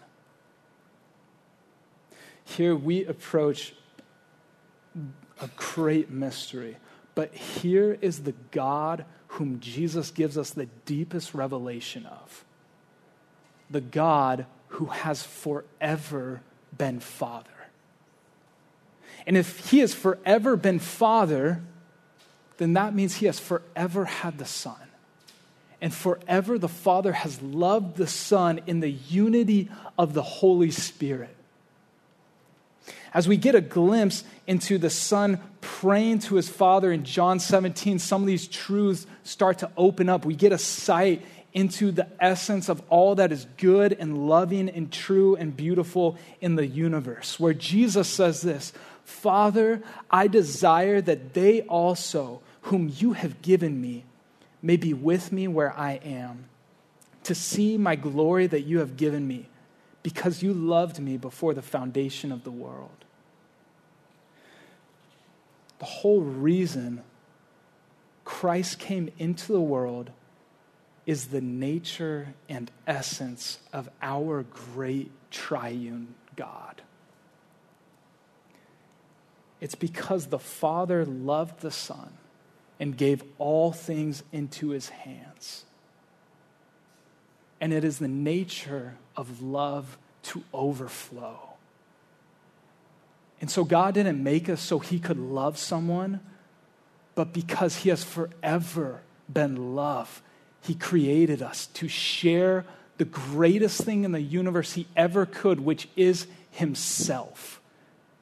Here 2.46 2.76
we 2.76 3.06
approach 3.06 3.74
a 5.42 5.50
great 5.56 6.10
mystery, 6.12 6.78
but 7.16 7.34
here 7.34 7.98
is 8.00 8.24
the 8.24 8.36
God 8.52 9.06
whom 9.28 9.60
Jesus 9.60 10.12
gives 10.12 10.38
us 10.38 10.52
the 10.52 10.68
deepest 10.86 11.34
revelation 11.34 12.06
of 12.06 12.46
the 13.70 13.82
God 13.82 14.46
who 14.68 14.86
has 14.86 15.24
forever 15.24 16.42
been 16.78 17.00
Father. 17.00 17.50
And 19.26 19.36
if 19.36 19.72
he 19.72 19.80
has 19.80 19.96
forever 19.96 20.56
been 20.56 20.78
Father, 20.78 21.64
then 22.58 22.74
that 22.74 22.94
means 22.94 23.16
he 23.16 23.26
has 23.26 23.40
forever 23.40 24.06
had 24.06 24.38
the 24.38 24.46
Son. 24.46 24.76
And 25.84 25.94
forever 25.94 26.58
the 26.58 26.70
Father 26.70 27.12
has 27.12 27.42
loved 27.42 27.98
the 27.98 28.08
Son 28.08 28.62
in 28.68 28.80
the 28.80 28.90
unity 28.90 29.70
of 29.98 30.14
the 30.14 30.22
Holy 30.22 30.72
Spirit. 30.72 31.36
As 33.14 33.28
we 33.28 33.36
get 33.36 33.54
a 33.54 33.60
glimpse 33.60 34.24
into 34.48 34.78
the 34.78 34.90
Son 34.90 35.42
praying 35.60 36.20
to 36.20 36.36
his 36.36 36.48
Father 36.48 36.90
in 36.90 37.04
John 37.04 37.38
17, 37.38 38.00
some 38.00 38.22
of 38.22 38.28
these 38.28 38.48
truths 38.48 39.06
start 39.24 39.58
to 39.58 39.70
open 39.76 40.08
up. 40.08 40.24
We 40.24 40.38
get 40.38 40.54
a 40.54 40.58
sight 40.58 41.22
into 41.52 41.92
the 41.92 42.08
essence 42.18 42.70
of 42.70 42.82
all 42.90 43.16
that 43.16 43.34
is 43.34 43.46
good 43.58 43.92
and 44.00 44.30
loving 44.30 44.70
and 44.70 44.90
true 44.90 45.36
and 45.36 45.56
beautiful 45.56 46.18
in 46.40 46.56
the 46.56 46.66
universe, 46.66 47.38
where 47.42 47.54
Jesus 47.54 48.08
says 48.08 48.42
this 48.42 48.72
Father, 49.04 49.84
I 50.10 50.28
desire 50.28 51.02
that 51.02 51.34
they 51.34 51.64
also, 51.64 52.40
whom 52.62 52.90
you 52.96 53.12
have 53.12 53.42
given 53.42 53.82
me, 53.82 54.06
may 54.64 54.78
be 54.78 54.94
with 54.94 55.32
me 55.32 55.48
where 55.48 55.78
I 55.78 56.00
am, 56.04 56.46
to 57.24 57.36
see 57.36 57.78
my 57.78 57.96
glory 57.96 58.48
that 58.48 58.62
you 58.62 58.80
have 58.80 58.98
given 58.98 59.28
me, 59.28 59.50
because 60.02 60.42
you 60.42 60.54
loved 60.54 61.00
me 61.00 61.18
before 61.18 61.54
the 61.54 61.62
foundation 61.62 62.32
of 62.32 62.44
the 62.44 62.52
world. 62.52 62.90
The 65.80 65.86
whole 65.86 66.22
reason 66.22 67.04
Christ 68.24 68.80
came 68.80 69.12
into 69.20 69.52
the 69.52 69.62
world 69.62 70.12
is 71.06 71.28
the 71.28 71.42
nature 71.42 72.34
and 72.48 72.72
essence 72.88 73.60
of 73.74 73.90
our 74.02 74.44
great 74.44 75.12
triune 75.30 76.16
God. 76.38 76.82
It's 79.60 79.76
because 79.76 80.28
the 80.28 80.40
Father 80.40 81.06
loved 81.06 81.60
the 81.60 81.72
Son 81.72 82.14
and 82.80 82.98
gave 82.98 83.24
all 83.38 83.72
things 83.72 84.24
into 84.32 84.70
his 84.70 84.90
hands. 84.90 85.66
And 87.62 87.72
it 87.72 87.84
is 87.84 88.00
the 88.00 88.08
nature 88.08 88.96
of 89.16 89.42
love 89.42 89.98
to 90.24 90.44
overflow. 90.54 91.40
And 93.40 93.50
so 93.50 93.64
God 93.64 93.94
didn't 93.94 94.22
make 94.22 94.50
us 94.50 94.62
so 94.62 94.80
he 94.80 95.00
could 95.00 95.20
love 95.20 95.58
someone, 95.58 96.20
but 97.16 97.34
because 97.34 97.78
he 97.78 97.90
has 97.90 98.04
forever 98.04 99.02
been 99.32 99.76
love 99.76 100.22
he 100.64 100.76
created 100.76 101.42
us 101.42 101.68
to 101.68 101.88
share 101.90 102.66
the 102.98 103.06
greatest 103.06 103.82
thing 103.82 104.06
in 104.06 104.14
the 104.14 104.22
universe 104.22 104.74
He 104.74 104.88
ever 104.96 105.26
could, 105.26 105.60
which 105.60 105.90
is 105.96 106.26
Himself. 106.52 107.60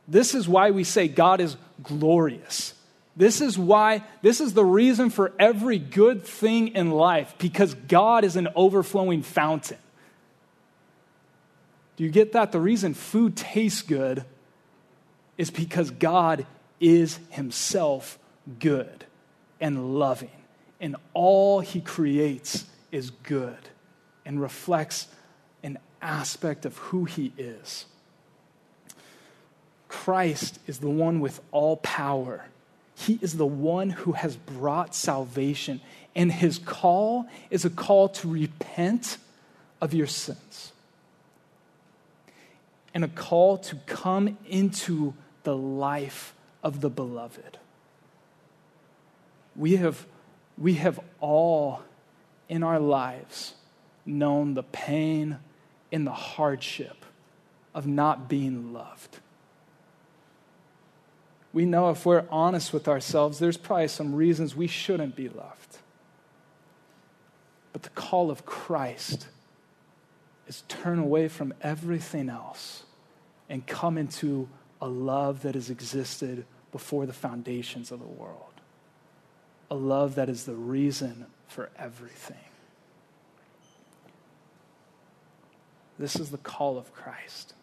This 0.07 0.33
is 0.33 0.49
why 0.49 0.71
we 0.71 0.83
say 0.83 1.07
God 1.07 1.39
is 1.39 1.55
glorious. 1.83 2.73
This 3.21 3.39
is 3.39 3.55
why, 3.57 4.03
this 4.23 4.41
is 4.41 4.53
the 4.53 4.65
reason 4.65 5.11
for 5.11 5.31
every 5.37 5.77
good 5.77 6.23
thing 6.23 6.69
in 6.69 6.89
life, 6.89 7.35
because 7.37 7.75
God 7.75 8.23
is 8.23 8.35
an 8.35 8.47
overflowing 8.55 9.21
fountain. 9.21 9.77
Do 11.97 12.03
you 12.03 12.09
get 12.09 12.31
that? 12.31 12.51
The 12.51 12.59
reason 12.59 12.95
food 12.95 13.35
tastes 13.37 13.83
good 13.83 14.25
is 15.37 15.51
because 15.51 15.91
God 15.91 16.47
is 16.79 17.19
Himself 17.29 18.17
good 18.59 19.05
and 19.59 19.99
loving 19.99 20.31
and 20.81 20.95
all 21.13 21.59
he 21.59 21.79
creates 21.79 22.65
is 22.91 23.11
good 23.11 23.69
and 24.25 24.41
reflects 24.41 25.07
an 25.63 25.77
aspect 26.01 26.65
of 26.65 26.75
who 26.77 27.05
he 27.05 27.31
is. 27.37 27.85
Christ 29.87 30.59
is 30.65 30.79
the 30.79 30.89
one 30.89 31.19
with 31.19 31.39
all 31.51 31.77
power. 31.77 32.45
He 33.05 33.19
is 33.21 33.37
the 33.37 33.45
one 33.45 33.89
who 33.89 34.13
has 34.13 34.35
brought 34.35 34.93
salvation, 34.93 35.81
and 36.15 36.31
his 36.31 36.59
call 36.59 37.27
is 37.49 37.65
a 37.65 37.69
call 37.69 38.09
to 38.09 38.27
repent 38.27 39.17
of 39.81 39.93
your 39.93 40.07
sins 40.07 40.71
and 42.93 43.03
a 43.03 43.07
call 43.07 43.57
to 43.57 43.75
come 43.85 44.37
into 44.47 45.13
the 45.43 45.55
life 45.55 46.33
of 46.63 46.81
the 46.81 46.89
beloved. 46.89 47.57
We 49.55 49.77
have 49.77 50.05
we 50.57 50.75
have 50.75 50.99
all 51.19 51.81
in 52.49 52.63
our 52.63 52.79
lives 52.79 53.55
known 54.05 54.53
the 54.53 54.63
pain 54.63 55.39
and 55.91 56.05
the 56.05 56.11
hardship 56.11 57.05
of 57.73 57.87
not 57.87 58.29
being 58.29 58.73
loved. 58.73 59.19
We 61.53 61.65
know 61.65 61.89
if 61.89 62.05
we're 62.05 62.25
honest 62.29 62.71
with 62.71 62.87
ourselves, 62.87 63.39
there's 63.39 63.57
probably 63.57 63.89
some 63.89 64.15
reasons 64.15 64.55
we 64.55 64.67
shouldn't 64.67 65.15
be 65.15 65.27
loved. 65.27 65.77
But 67.73 67.83
the 67.83 67.89
call 67.89 68.31
of 68.31 68.45
Christ 68.45 69.27
is 70.47 70.63
turn 70.67 70.99
away 70.99 71.27
from 71.27 71.53
everything 71.61 72.29
else 72.29 72.83
and 73.49 73.65
come 73.67 73.97
into 73.97 74.47
a 74.81 74.87
love 74.87 75.41
that 75.43 75.55
has 75.55 75.69
existed 75.69 76.45
before 76.71 77.05
the 77.05 77.13
foundations 77.13 77.91
of 77.91 77.99
the 77.99 78.05
world 78.05 78.51
a 79.71 79.75
love 79.75 80.15
that 80.15 80.27
is 80.27 80.43
the 80.43 80.53
reason 80.53 81.25
for 81.47 81.69
everything. 81.79 82.35
This 85.97 86.17
is 86.17 86.29
the 86.29 86.37
call 86.37 86.77
of 86.77 86.93
Christ. 86.93 87.53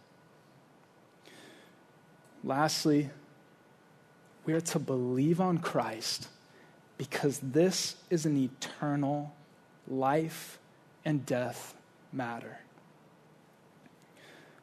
Lastly, 2.42 3.10
we 4.48 4.54
are 4.54 4.62
to 4.62 4.78
believe 4.78 5.42
on 5.42 5.58
Christ 5.58 6.26
because 6.96 7.38
this 7.40 7.96
is 8.08 8.24
an 8.24 8.34
eternal 8.34 9.34
life 9.86 10.58
and 11.04 11.26
death 11.26 11.74
matter. 12.14 12.56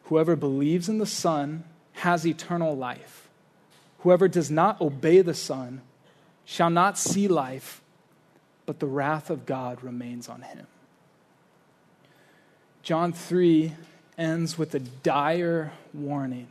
Whoever 0.06 0.36
believes 0.36 0.90
in 0.90 0.98
the 0.98 1.06
Son 1.06 1.66
has 1.94 2.26
eternal 2.26 2.76
life. 2.76 3.30
Whoever 4.00 4.28
does 4.28 4.50
not 4.50 4.82
obey 4.82 5.22
the 5.22 5.36
Son 5.36 5.82
shall 6.46 6.72
not 6.72 6.98
see 6.98 7.28
life, 7.28 7.80
but 8.66 8.80
the 8.80 8.88
wrath 8.88 9.30
of 9.30 9.46
God 9.46 9.84
remains 9.84 10.28
on 10.28 10.42
him. 10.42 10.66
John 12.82 13.14
3 13.14 13.74
ends 14.18 14.58
with 14.58 14.74
a 14.74 14.80
dire 14.80 15.74
warning. 15.94 16.48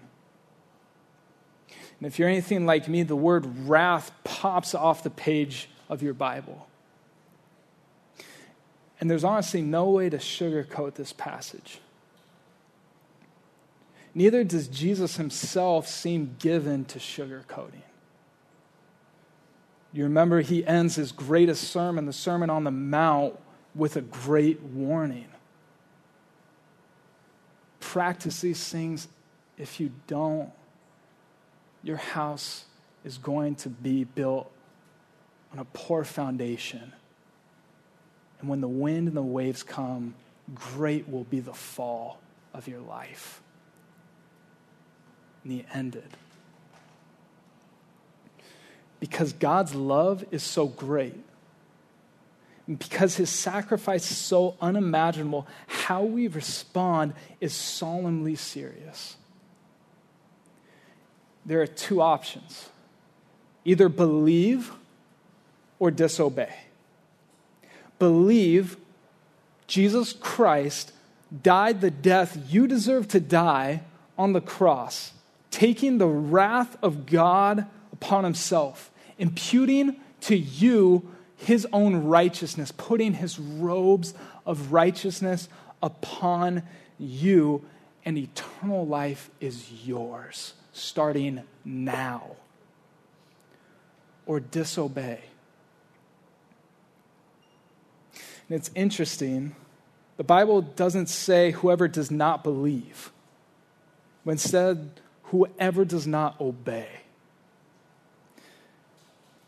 And 2.05 2.13
if 2.13 2.19
you're 2.19 2.29
anything 2.29 2.67
like 2.67 2.87
me, 2.87 3.03
the 3.03 3.17
word 3.17 3.67
wrath 3.67 4.13
pops 4.25 4.75
off 4.75 5.03
the 5.03 5.09
page 5.09 5.71
of 5.89 6.03
your 6.03 6.13
Bible. 6.13 6.69
And 9.01 9.11
there's 9.11 9.25
honestly 9.25 9.63
no 9.63 9.89
way 9.89 10.11
to 10.11 10.19
sugarcoat 10.19 10.97
this 10.97 11.15
passage. 11.15 11.81
Neither 14.15 14.45
does 14.45 14.69
Jesus 14.69 15.17
himself 15.17 15.89
seem 15.89 16.37
given 16.39 16.85
to 16.85 16.99
sugarcoating. 16.99 17.81
You 19.95 20.05
remember 20.05 20.43
he 20.43 20.67
ends 20.67 20.97
his 20.97 21.11
greatest 21.11 21.71
sermon, 21.71 22.05
the 22.05 22.13
Sermon 22.13 22.51
on 22.51 22.65
the 22.65 22.71
Mount, 22.71 23.39
with 23.75 23.97
a 23.97 24.03
great 24.03 24.61
warning. 24.61 25.29
Practice 27.81 28.43
these 28.43 28.69
things. 28.69 29.09
If 29.57 29.81
you 29.81 29.91
don't, 30.07 30.53
your 31.85 31.99
house 31.99 32.65
is 33.05 33.19
going 33.19 33.55
to 33.57 33.69
be 33.69 34.05
built 34.05 34.51
on 35.53 35.59
a 35.59 35.65
poor 35.67 36.03
foundation. 36.03 36.93
And 38.41 38.49
when 38.49 38.61
the 38.61 38.69
wind 38.69 39.07
and 39.07 39.17
the 39.17 39.23
waves 39.23 39.63
come, 39.63 40.15
great 40.55 41.09
will 41.09 41.25
be 41.25 41.41
the 41.41 41.55
fall 41.55 42.19
of 42.53 42.67
your 42.67 42.81
life. 42.81 43.41
And 45.45 45.53
he 45.53 45.67
ended 45.73 46.09
because 49.05 49.35
God's 49.35 49.75
love 49.75 50.25
is 50.31 50.43
so 50.43 50.67
great, 50.67 51.23
because 52.67 53.17
his 53.17 53.29
sacrifice 53.29 54.11
is 54.11 54.17
so 54.17 54.57
unimaginable, 54.63 55.47
how 55.67 56.05
we 56.05 56.27
respond 56.27 57.13
is 57.39 57.53
solemnly 57.53 58.35
serious. 58.35 59.17
There 61.47 61.61
are 61.61 61.67
two 61.67 62.01
options 62.01 62.71
either 63.65 63.89
believe 63.89 64.73
or 65.79 65.91
disobey. 65.91 66.55
Believe 67.99 68.77
Jesus 69.67 70.13
Christ 70.13 70.93
died 71.43 71.81
the 71.81 71.91
death 71.91 72.37
you 72.49 72.67
deserve 72.67 73.09
to 73.09 73.21
die 73.21 73.83
on 74.19 74.33
the 74.33 74.41
cross, 74.41 75.13
taking 75.51 75.99
the 75.99 76.07
wrath 76.07 76.77
of 76.83 77.07
God 77.07 77.67
upon 77.93 78.25
himself, 78.25 78.91
imputing 79.19 79.97
to 80.23 80.37
you 80.37 81.09
his 81.37 81.67
own 81.73 82.05
righteousness, 82.05 82.73
putting 82.77 83.15
his 83.15 83.39
robes 83.39 84.15
of 84.45 84.73
righteousness 84.73 85.49
upon 85.83 86.63
you, 86.99 87.65
and 88.05 88.19
eternal 88.19 88.87
life 88.87 89.31
is 89.41 89.71
yours 89.85 90.53
starting 90.75 91.43
now. 91.65 92.37
Or 94.27 94.41
disobey. 94.41 95.21
And 98.49 98.59
it's 98.59 98.71
interesting 98.75 99.57
the 100.17 100.25
Bible 100.25 100.63
doesn't 100.63 101.09
say 101.09 101.51
whoever 101.51 101.89
does 101.89 102.11
not 102.11 102.45
believe, 102.45 103.11
but 104.25 104.33
instead, 104.33 105.01
whoever 105.25 105.85
does 105.85 106.07
not 106.07 106.41
obey. 106.41 106.89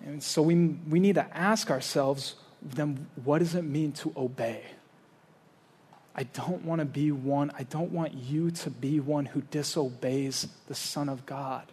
And 0.05 0.23
so 0.23 0.43
we, 0.43 0.55
we 0.55 0.99
need 0.99 1.15
to 1.15 1.37
ask 1.37 1.71
ourselves 1.71 2.35
then, 2.63 3.07
what 3.25 3.39
does 3.39 3.55
it 3.55 3.63
mean 3.63 3.93
to 3.93 4.13
obey? 4.17 4.63
I 6.19 6.23
don't 6.23 6.65
want 6.65 6.79
to 6.79 6.87
be 6.87 7.13
one, 7.13 7.53
I 7.59 7.65
don't 7.65 7.93
want 7.93 8.15
you 8.15 8.51
to 8.51 8.71
be 8.71 9.01
one 9.01 9.27
who 9.27 9.43
disobeys 9.43 10.49
the 10.67 10.75
Son 10.75 11.11
of 11.11 11.27
God. 11.27 11.65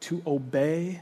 To 0.00 0.22
obey 0.26 1.00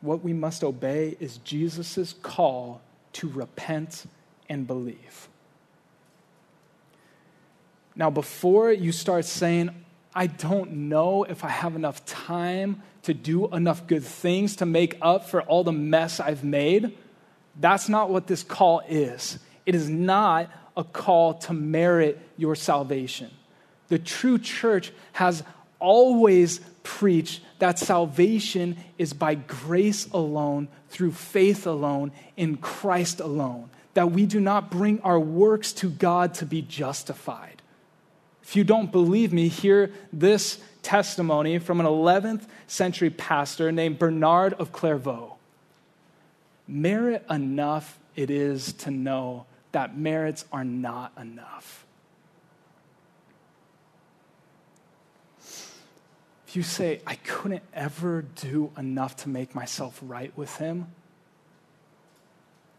what 0.00 0.24
we 0.24 0.32
must 0.32 0.64
obey 0.64 1.16
is 1.20 1.36
Jesus' 1.38 2.14
call 2.20 2.80
to 3.12 3.28
repent 3.28 4.06
and 4.48 4.66
believe. 4.66 5.28
Now, 7.94 8.10
before 8.10 8.72
you 8.72 8.90
start 8.90 9.24
saying, 9.24 9.70
I 10.14 10.26
don't 10.26 10.72
know 10.72 11.22
if 11.22 11.44
I 11.44 11.48
have 11.48 11.76
enough 11.76 12.04
time 12.04 12.82
to 13.02 13.14
do 13.14 13.46
enough 13.54 13.86
good 13.86 14.02
things 14.02 14.56
to 14.56 14.66
make 14.66 14.98
up 15.00 15.28
for 15.28 15.42
all 15.42 15.62
the 15.62 15.72
mess 15.72 16.18
I've 16.18 16.42
made, 16.42 16.96
that's 17.60 17.88
not 17.88 18.10
what 18.10 18.26
this 18.26 18.42
call 18.42 18.80
is. 18.88 19.38
It 19.66 19.74
is 19.74 19.88
not 19.88 20.50
a 20.76 20.84
call 20.84 21.34
to 21.34 21.52
merit 21.52 22.18
your 22.36 22.54
salvation. 22.54 23.30
The 23.88 23.98
true 23.98 24.38
church 24.38 24.92
has 25.12 25.42
always 25.78 26.60
preached 26.82 27.42
that 27.58 27.78
salvation 27.78 28.76
is 28.98 29.12
by 29.12 29.34
grace 29.34 30.08
alone, 30.12 30.68
through 30.88 31.12
faith 31.12 31.66
alone, 31.66 32.12
in 32.36 32.56
Christ 32.56 33.20
alone, 33.20 33.70
that 33.94 34.10
we 34.10 34.26
do 34.26 34.40
not 34.40 34.70
bring 34.70 35.00
our 35.02 35.20
works 35.20 35.72
to 35.74 35.90
God 35.90 36.34
to 36.34 36.46
be 36.46 36.62
justified. 36.62 37.62
If 38.42 38.56
you 38.56 38.64
don't 38.64 38.90
believe 38.90 39.32
me, 39.32 39.48
hear 39.48 39.92
this 40.12 40.58
testimony 40.82 41.58
from 41.58 41.80
an 41.80 41.86
11th 41.86 42.46
century 42.66 43.10
pastor 43.10 43.70
named 43.70 43.98
Bernard 43.98 44.54
of 44.54 44.72
Clairvaux. 44.72 45.31
Merit 46.72 47.22
enough 47.28 47.98
it 48.16 48.30
is 48.30 48.72
to 48.72 48.90
know 48.90 49.44
that 49.72 49.98
merits 49.98 50.46
are 50.50 50.64
not 50.64 51.12
enough. 51.20 51.84
If 56.46 56.56
you 56.56 56.62
say, 56.62 57.02
I 57.06 57.16
couldn't 57.16 57.62
ever 57.74 58.22
do 58.22 58.72
enough 58.78 59.16
to 59.16 59.28
make 59.28 59.54
myself 59.54 60.00
right 60.02 60.32
with 60.34 60.56
him, 60.56 60.86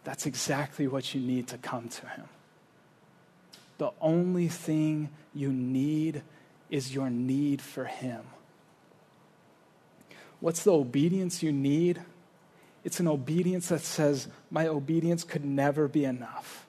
that's 0.03 0.25
exactly 0.25 0.87
what 0.87 1.13
you 1.13 1.21
need 1.21 1.47
to 1.49 1.59
come 1.59 1.87
to 1.87 2.07
him. 2.07 2.25
The 3.77 3.91
only 4.01 4.47
thing 4.47 5.09
you 5.35 5.53
need 5.53 6.23
is 6.71 6.95
your 6.95 7.11
need 7.11 7.61
for 7.61 7.85
him. 7.85 8.21
What's 10.39 10.63
the 10.63 10.73
obedience 10.73 11.43
you 11.43 11.51
need? 11.51 12.01
It's 12.83 12.99
an 12.99 13.07
obedience 13.07 13.69
that 13.69 13.81
says, 13.81 14.27
My 14.51 14.67
obedience 14.67 15.23
could 15.23 15.45
never 15.45 15.87
be 15.87 16.05
enough. 16.05 16.65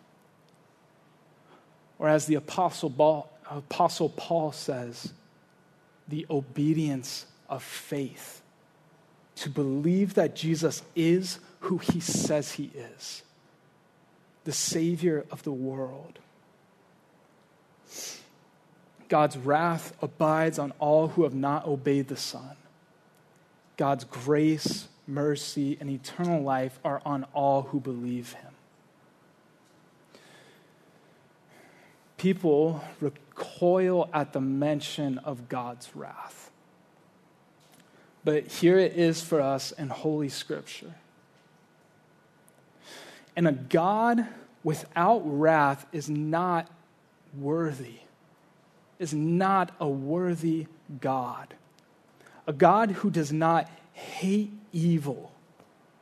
Or 1.99 2.09
as 2.09 2.27
the 2.27 2.35
Apostle 2.35 2.91
Paul, 2.91 3.31
Apostle 3.51 4.09
Paul 4.11 4.53
says, 4.53 5.13
the 6.09 6.27
obedience 6.31 7.27
of 7.49 7.63
faith 7.63 8.43
to 9.37 9.51
believe 9.51 10.15
that 10.15 10.37
Jesus 10.37 10.83
is 10.95 11.39
who 11.61 11.79
he 11.79 12.01
says 12.01 12.53
he 12.53 12.71
is 12.75 13.23
the 14.45 14.53
Savior 14.53 15.25
of 15.31 15.43
the 15.43 15.53
world. 15.53 16.19
God's 19.09 19.39
wrath 19.39 19.95
abides 20.03 20.59
on 20.59 20.73
all 20.79 21.09
who 21.09 21.25
have 21.25 21.35
not 21.35 21.67
obeyed 21.67 22.09
the 22.09 22.17
Son. 22.17 22.57
God's 23.79 24.05
grace, 24.05 24.87
mercy, 25.07 25.77
and 25.81 25.91
eternal 25.91 26.43
life 26.43 26.79
are 26.85 27.01
on 27.05 27.25
all 27.35 27.63
who 27.63 27.81
believe 27.81 28.33
him. 28.33 28.55
people 32.25 32.83
recoil 33.01 34.09
at 34.15 34.33
the 34.33 34.41
mention 34.41 35.19
of 35.19 35.47
God's 35.51 35.95
wrath. 35.95 36.51
But 38.25 38.47
here 38.47 38.79
it 38.79 38.95
is 38.95 39.21
for 39.21 39.43
us 39.43 39.73
in 39.73 39.91
Holy 39.91 40.31
Scripture. 40.31 40.95
And 43.37 43.47
a 43.47 43.53
God 43.53 44.27
without 44.63 45.21
wrath 45.27 45.85
is 45.93 46.09
not 46.09 46.71
worthy, 47.39 47.97
is 48.99 49.13
not 49.13 49.75
a 49.79 49.87
worthy 49.87 50.67
God. 51.03 51.53
A 52.47 52.55
God 52.55 52.91
who 52.93 53.11
does 53.11 53.33
not 53.33 53.69
hate 53.93 54.51
evil 54.75 55.33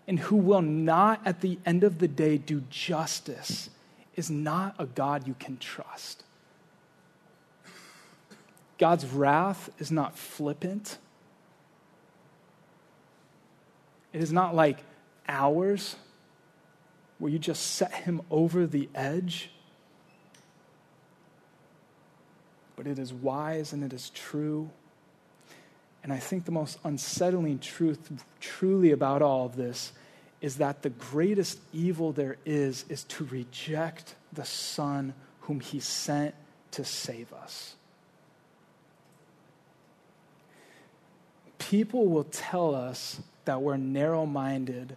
and 0.09 0.19
who 0.19 0.37
will 0.37 0.63
not 0.63 1.21
at 1.25 1.41
the 1.41 1.59
end 1.65 1.85
of 1.85 1.99
the 1.99 2.09
day 2.09 2.37
do 2.39 2.63
justice 2.69 3.71
is 4.17 4.31
not 4.31 4.75
a 4.79 4.87
God 4.87 5.27
you 5.27 5.35
can 5.39 5.57
trust. 5.59 6.25
God's 8.79 9.07
wrath 9.07 9.71
is 9.79 9.93
not 9.93 10.19
flippant. 10.19 10.99
It 14.13 14.21
is 14.21 14.33
not 14.33 14.55
like 14.55 14.79
ours, 15.29 15.97
where 17.19 17.31
you 17.31 17.39
just 17.39 17.75
set 17.75 17.95
him 17.95 18.21
over 18.31 18.67
the 18.67 18.89
edge. 18.95 19.51
But 22.75 22.87
it 22.87 22.99
is 22.99 23.13
wise 23.13 23.73
and 23.73 23.85
it 23.85 23.93
is 23.93 24.11
true. 24.11 24.71
And 26.03 26.13
I 26.13 26.19
think 26.19 26.45
the 26.45 26.53
most 26.53 26.79
unsettling 26.85 27.59
truth, 27.61 28.11
truly, 28.41 28.91
about 28.91 29.23
all 29.23 29.47
of 29.47 29.57
this 29.57 29.93
is 30.41 30.57
that 30.57 30.83
the 30.83 30.91
greatest 30.91 31.61
evil 31.73 32.13
there 32.13 32.37
is 32.45 32.85
is 32.89 33.05
to 33.05 33.25
reject 33.27 34.17
the 34.33 34.45
Son 34.45 35.15
whom 35.43 35.61
He 35.61 35.79
sent 35.79 36.35
to 36.73 36.85
save 36.85 37.33
us. 37.33 37.77
People 41.59 42.09
will 42.09 42.25
tell 42.25 42.75
us 42.75 43.21
that 43.45 43.63
we're 43.63 43.77
narrow 43.77 44.27
minded 44.27 44.97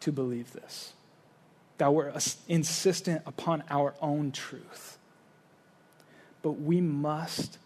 to 0.00 0.12
believe 0.12 0.52
this, 0.52 0.92
that 1.78 1.92
we're 1.92 2.12
insistent 2.46 3.22
upon 3.26 3.64
our 3.68 3.94
own 4.00 4.30
truth. 4.30 4.96
But 6.42 6.52
we 6.52 6.80
must 6.80 7.58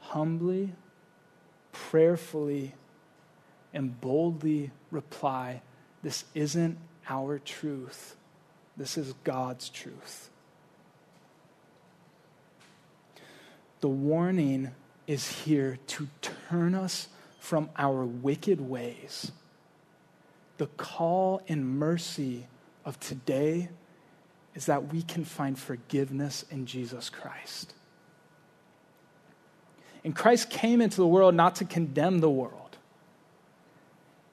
humbly, 0.00 0.72
prayerfully, 1.72 2.74
and 3.74 4.00
boldly 4.00 4.70
reply 4.90 5.62
this 6.02 6.24
isn't 6.34 6.78
our 7.08 7.38
truth, 7.38 8.16
this 8.76 8.96
is 8.98 9.14
God's 9.24 9.68
truth. 9.68 10.30
The 13.80 13.88
warning 13.88 14.70
is 15.06 15.26
here 15.26 15.78
to 15.88 16.08
turn 16.20 16.74
us 16.74 17.08
from 17.40 17.68
our 17.76 18.04
wicked 18.04 18.60
ways. 18.60 19.32
The 20.58 20.68
call 20.68 21.42
and 21.48 21.78
mercy 21.78 22.46
of 22.84 23.00
today 23.00 23.68
is 24.54 24.66
that 24.66 24.92
we 24.92 25.02
can 25.02 25.24
find 25.24 25.58
forgiveness 25.58 26.44
in 26.50 26.66
Jesus 26.66 27.10
Christ. 27.10 27.74
And 30.04 30.14
Christ 30.14 30.50
came 30.50 30.80
into 30.80 30.96
the 30.96 31.06
world 31.06 31.34
not 31.34 31.56
to 31.56 31.64
condemn 31.64 32.20
the 32.20 32.30
world. 32.30 32.58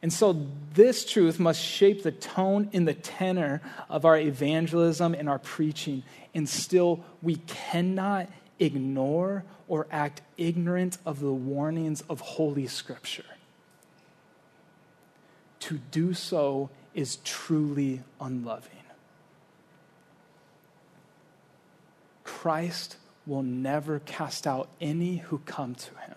And 0.02 0.14
so, 0.14 0.48
this 0.74 1.06
truth 1.06 1.40
must 1.40 1.62
shape 1.62 2.04
the 2.04 2.12
tone 2.12 2.70
in 2.72 2.86
the 2.86 2.94
tenor 2.94 3.62
of 3.90 4.06
our 4.06 4.18
evangelism 4.18 5.14
and 5.14 5.28
our 5.28 5.40
preaching. 5.40 6.04
And 6.34 6.48
still, 6.48 7.04
we 7.22 7.36
cannot 7.36 8.30
ignore 8.60 9.44
or 9.68 9.88
act 9.92 10.22
ignorant 10.38 10.98
of 11.06 11.20
the 11.20 11.34
warnings 11.34 12.02
of 12.10 12.22
Holy 12.22 12.66
Scripture. 12.66 13.26
To 15.62 15.80
do 15.92 16.14
so 16.14 16.70
is 16.96 17.18
truly 17.26 18.02
unloving. 18.22 18.72
Christ 22.24 22.96
will 23.26 23.44
never 23.44 24.00
cast 24.00 24.48
out 24.48 24.70
any 24.82 25.18
who 25.18 25.40
come 25.40 25.76
to 25.76 25.96
him. 25.96 26.16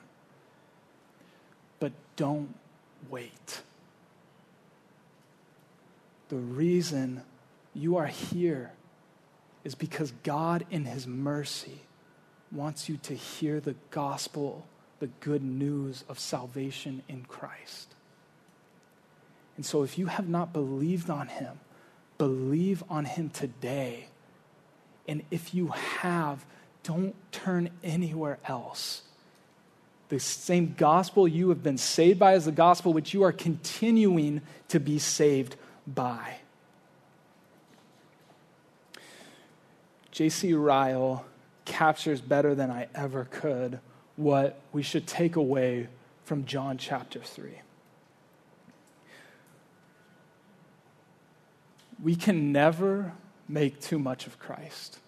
But 1.79 1.93
don't 2.17 2.55
wait. 3.11 3.63
The 6.29 6.37
reason 6.37 7.23
you 7.75 7.97
are 7.97 8.07
here 8.07 8.73
is 9.65 9.75
because 9.75 10.13
God, 10.23 10.65
in 10.71 10.85
His 10.85 11.07
mercy, 11.07 11.83
wants 12.51 12.89
you 12.89 12.97
to 12.99 13.15
hear 13.15 13.61
the 13.61 13.75
gospel, 13.91 14.67
the 14.99 15.09
good 15.21 15.43
news 15.43 16.05
of 16.09 16.19
salvation 16.19 17.03
in 17.09 17.25
Christ. 17.25 17.95
And 19.57 19.65
so, 19.65 19.83
if 19.83 19.99
you 19.99 20.07
have 20.07 20.29
not 20.29 20.53
believed 20.53 21.11
on 21.11 21.29
Him, 21.29 21.61
believe 22.19 22.83
on 22.89 23.05
Him 23.05 23.31
today. 23.31 24.07
And 25.07 25.23
if 25.31 25.55
you 25.55 25.69
have, 25.69 26.45
don't 26.83 27.14
turn 27.33 27.70
anywhere 27.83 28.39
else. 28.47 29.03
The 30.09 30.20
same 30.20 30.74
gospel 30.76 31.26
you 31.26 31.49
have 31.49 31.62
been 31.62 31.78
saved 31.78 32.18
by 32.18 32.35
is 32.35 32.45
the 32.45 32.53
gospel 32.53 32.93
which 32.93 33.14
you 33.14 33.22
are 33.22 33.33
continuing 33.33 34.43
to 34.68 34.78
be 34.78 34.99
saved 34.99 35.57
by. 35.87 36.37
J.C. 40.11 40.53
Ryle 40.53 41.24
captures 41.64 42.20
better 42.20 42.55
than 42.55 42.70
I 42.70 42.89
ever 42.95 43.24
could 43.24 43.80
what 44.16 44.61
we 44.72 44.83
should 44.83 45.07
take 45.07 45.37
away 45.37 45.89
from 46.24 46.45
John 46.45 46.76
chapter 46.76 47.20
3. 47.20 47.61
We 52.03 52.16
can 52.16 52.53
never 52.53 53.12
make 53.49 53.80
too 53.80 53.99
much 53.99 54.26
of 54.26 54.39
Christ. 54.39 54.99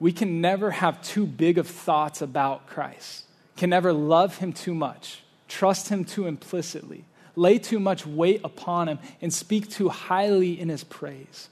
We 0.00 0.12
can 0.12 0.40
never 0.40 0.70
have 0.70 1.02
too 1.02 1.26
big 1.26 1.58
of 1.58 1.68
thoughts 1.68 2.20
about 2.20 2.66
Christ, 2.66 3.24
can 3.56 3.70
never 3.70 3.92
love 3.92 4.38
him 4.38 4.52
too 4.52 4.74
much, 4.74 5.22
trust 5.48 5.88
him 5.88 6.04
too 6.04 6.26
implicitly, 6.26 7.04
lay 7.36 7.58
too 7.58 7.80
much 7.80 8.06
weight 8.06 8.40
upon 8.44 8.88
him, 8.88 8.98
and 9.22 9.32
speak 9.32 9.70
too 9.70 9.88
highly 9.88 10.58
in 10.58 10.68
his 10.68 10.84
praise. 10.84 11.48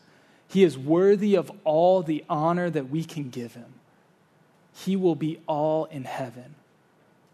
He 0.48 0.64
is 0.64 0.76
worthy 0.76 1.34
of 1.34 1.50
all 1.64 2.02
the 2.02 2.24
honor 2.28 2.68
that 2.68 2.90
we 2.90 3.04
can 3.04 3.30
give 3.30 3.54
him. 3.54 3.72
He 4.74 4.96
will 4.96 5.14
be 5.14 5.40
all 5.46 5.86
in 5.86 6.04
heaven. 6.04 6.56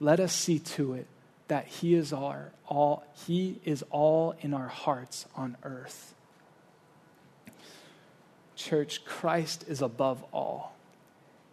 Let 0.00 0.20
us 0.20 0.32
see 0.32 0.59
to 0.61 0.94
it 0.94 1.06
that 1.48 1.66
he 1.66 1.94
is 1.94 2.12
our 2.12 2.52
all 2.66 3.02
he 3.26 3.59
is 3.64 3.82
all 3.90 4.34
in 4.40 4.52
our 4.52 4.68
hearts 4.68 5.26
on 5.34 5.56
earth. 5.64 6.14
Church, 8.54 9.04
Christ 9.04 9.64
is 9.66 9.80
above 9.80 10.22
all. 10.32 10.74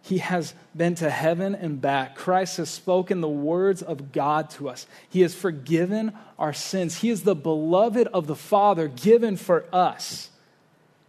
He 0.06 0.18
has 0.18 0.54
been 0.76 0.94
to 0.96 1.10
heaven 1.10 1.56
and 1.56 1.80
back. 1.80 2.14
Christ 2.14 2.58
has 2.58 2.70
spoken 2.70 3.20
the 3.20 3.28
words 3.28 3.82
of 3.82 4.12
God 4.12 4.50
to 4.50 4.68
us. 4.68 4.86
He 5.10 5.22
has 5.22 5.34
forgiven 5.34 6.12
our 6.38 6.52
sins. 6.52 6.98
He 6.98 7.10
is 7.10 7.24
the 7.24 7.34
beloved 7.34 8.06
of 8.14 8.28
the 8.28 8.36
Father 8.36 8.86
given 8.86 9.36
for 9.36 9.64
us. 9.72 10.30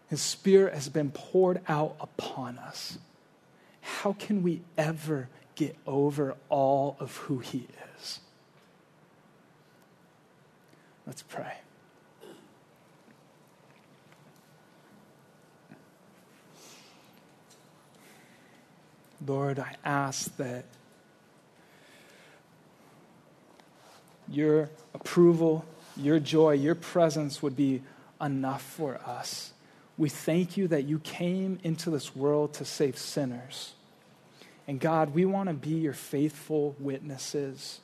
His 0.10 0.20
Spirit 0.20 0.74
has 0.74 0.90
been 0.90 1.12
poured 1.12 1.62
out 1.68 1.96
upon 2.00 2.58
us. 2.58 2.98
How 3.82 4.14
can 4.14 4.42
we 4.42 4.62
ever 4.80 5.30
get 5.54 5.76
over 5.86 6.36
all 6.50 6.98
of 7.00 7.18
who 7.18 7.38
He 7.38 7.68
is? 8.00 8.20
Let's 11.06 11.22
pray. 11.22 11.54
Lord, 19.26 19.60
I 19.60 19.76
ask 19.84 20.36
that 20.38 20.66
your 24.30 24.70
approval, 24.94 25.66
your 25.96 26.20
joy, 26.20 26.54
your 26.54 26.76
presence 26.76 27.42
would 27.42 27.56
be 27.56 27.82
enough 28.22 28.62
for 28.62 29.00
us. 29.06 29.54
We 29.98 30.10
thank 30.10 30.58
you 30.58 30.68
that 30.68 30.84
you 30.84 31.00
came 31.00 31.60
into 31.64 31.90
this 31.90 32.16
world 32.16 32.54
to 32.56 32.66
save 32.66 32.98
sinners. 32.98 33.74
And 34.68 34.80
God, 34.80 35.14
we 35.16 35.26
want 35.26 35.48
to 35.50 35.54
be 35.54 35.76
your 35.76 35.94
faithful 35.94 36.76
witnesses. 36.78 37.80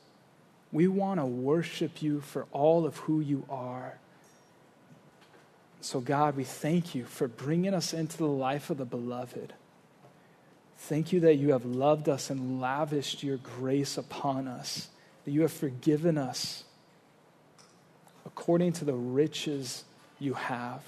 We 0.70 0.86
want 0.86 1.18
to 1.18 1.26
worship 1.26 2.02
you 2.02 2.20
for 2.20 2.46
all 2.52 2.86
of 2.86 2.98
who 2.98 3.20
you 3.20 3.46
are. 3.48 3.98
So, 5.80 6.00
God, 6.00 6.36
we 6.36 6.44
thank 6.44 6.94
you 6.94 7.04
for 7.04 7.26
bringing 7.26 7.74
us 7.74 7.92
into 7.92 8.16
the 8.16 8.26
life 8.26 8.70
of 8.70 8.78
the 8.78 8.84
beloved. 8.84 9.52
Thank 10.86 11.14
you 11.14 11.20
that 11.20 11.36
you 11.36 11.52
have 11.52 11.64
loved 11.64 12.10
us 12.10 12.28
and 12.28 12.60
lavished 12.60 13.22
your 13.22 13.38
grace 13.38 13.96
upon 13.96 14.46
us, 14.46 14.88
that 15.24 15.30
you 15.30 15.40
have 15.40 15.52
forgiven 15.52 16.18
us 16.18 16.64
according 18.26 18.74
to 18.74 18.84
the 18.84 18.92
riches 18.92 19.84
you 20.18 20.34
have. 20.34 20.82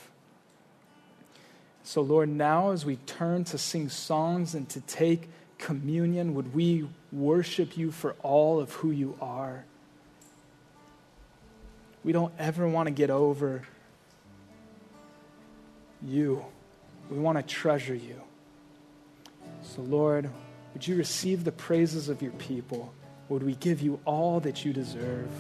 So, 1.83 2.03
Lord, 2.03 2.29
now 2.29 2.73
as 2.73 2.85
we 2.85 2.97
turn 3.07 3.45
to 3.45 3.57
sing 3.57 3.89
songs 3.89 4.55
and 4.55 4.69
to 4.69 4.83
take 4.83 5.31
communion, 5.57 6.35
would 6.35 6.55
we 6.55 6.87
worship 7.11 7.79
you 7.79 7.91
for 7.91 8.17
all 8.23 8.61
of 8.61 8.73
who 8.75 8.91
you 8.91 9.17
are? 9.19 9.65
We 12.05 12.13
don't 12.13 12.35
ever 12.39 12.69
want 12.69 12.89
to 12.89 12.93
get 12.93 13.09
over 13.09 13.63
you. 16.05 16.45
We 17.11 17.19
want 17.19 17.39
to 17.39 17.43
treasure 17.43 17.95
you. 17.95 18.21
So, 19.63 19.83
Lord, 19.83 20.31
would 20.73 20.87
you 20.87 20.97
receive 20.97 21.45
the 21.45 21.53
praises 21.53 22.09
of 22.09 22.23
your 22.23 22.33
people? 22.33 22.93
Would 23.29 23.43
we 23.43 23.55
give 23.57 23.81
you 23.81 24.01
all 24.05 24.41
that 24.41 24.65
you 24.65 24.73
deserve? 24.73 25.31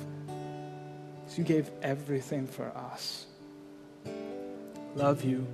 Because 1.20 1.38
you 1.38 1.44
gave 1.44 1.70
everything 1.82 2.46
for 2.46 2.66
us. 2.76 3.26
Love 4.94 5.24
you. 5.24 5.46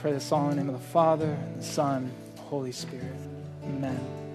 Pray 0.00 0.12
this 0.12 0.32
all 0.32 0.50
in 0.50 0.56
the 0.56 0.56
name 0.56 0.74
of 0.74 0.80
the 0.80 0.88
Father, 0.88 1.30
and 1.30 1.60
the 1.60 1.64
Son, 1.64 2.04
and 2.04 2.38
the 2.38 2.42
Holy 2.42 2.72
Spirit. 2.72 3.16
Amen. 3.64 4.25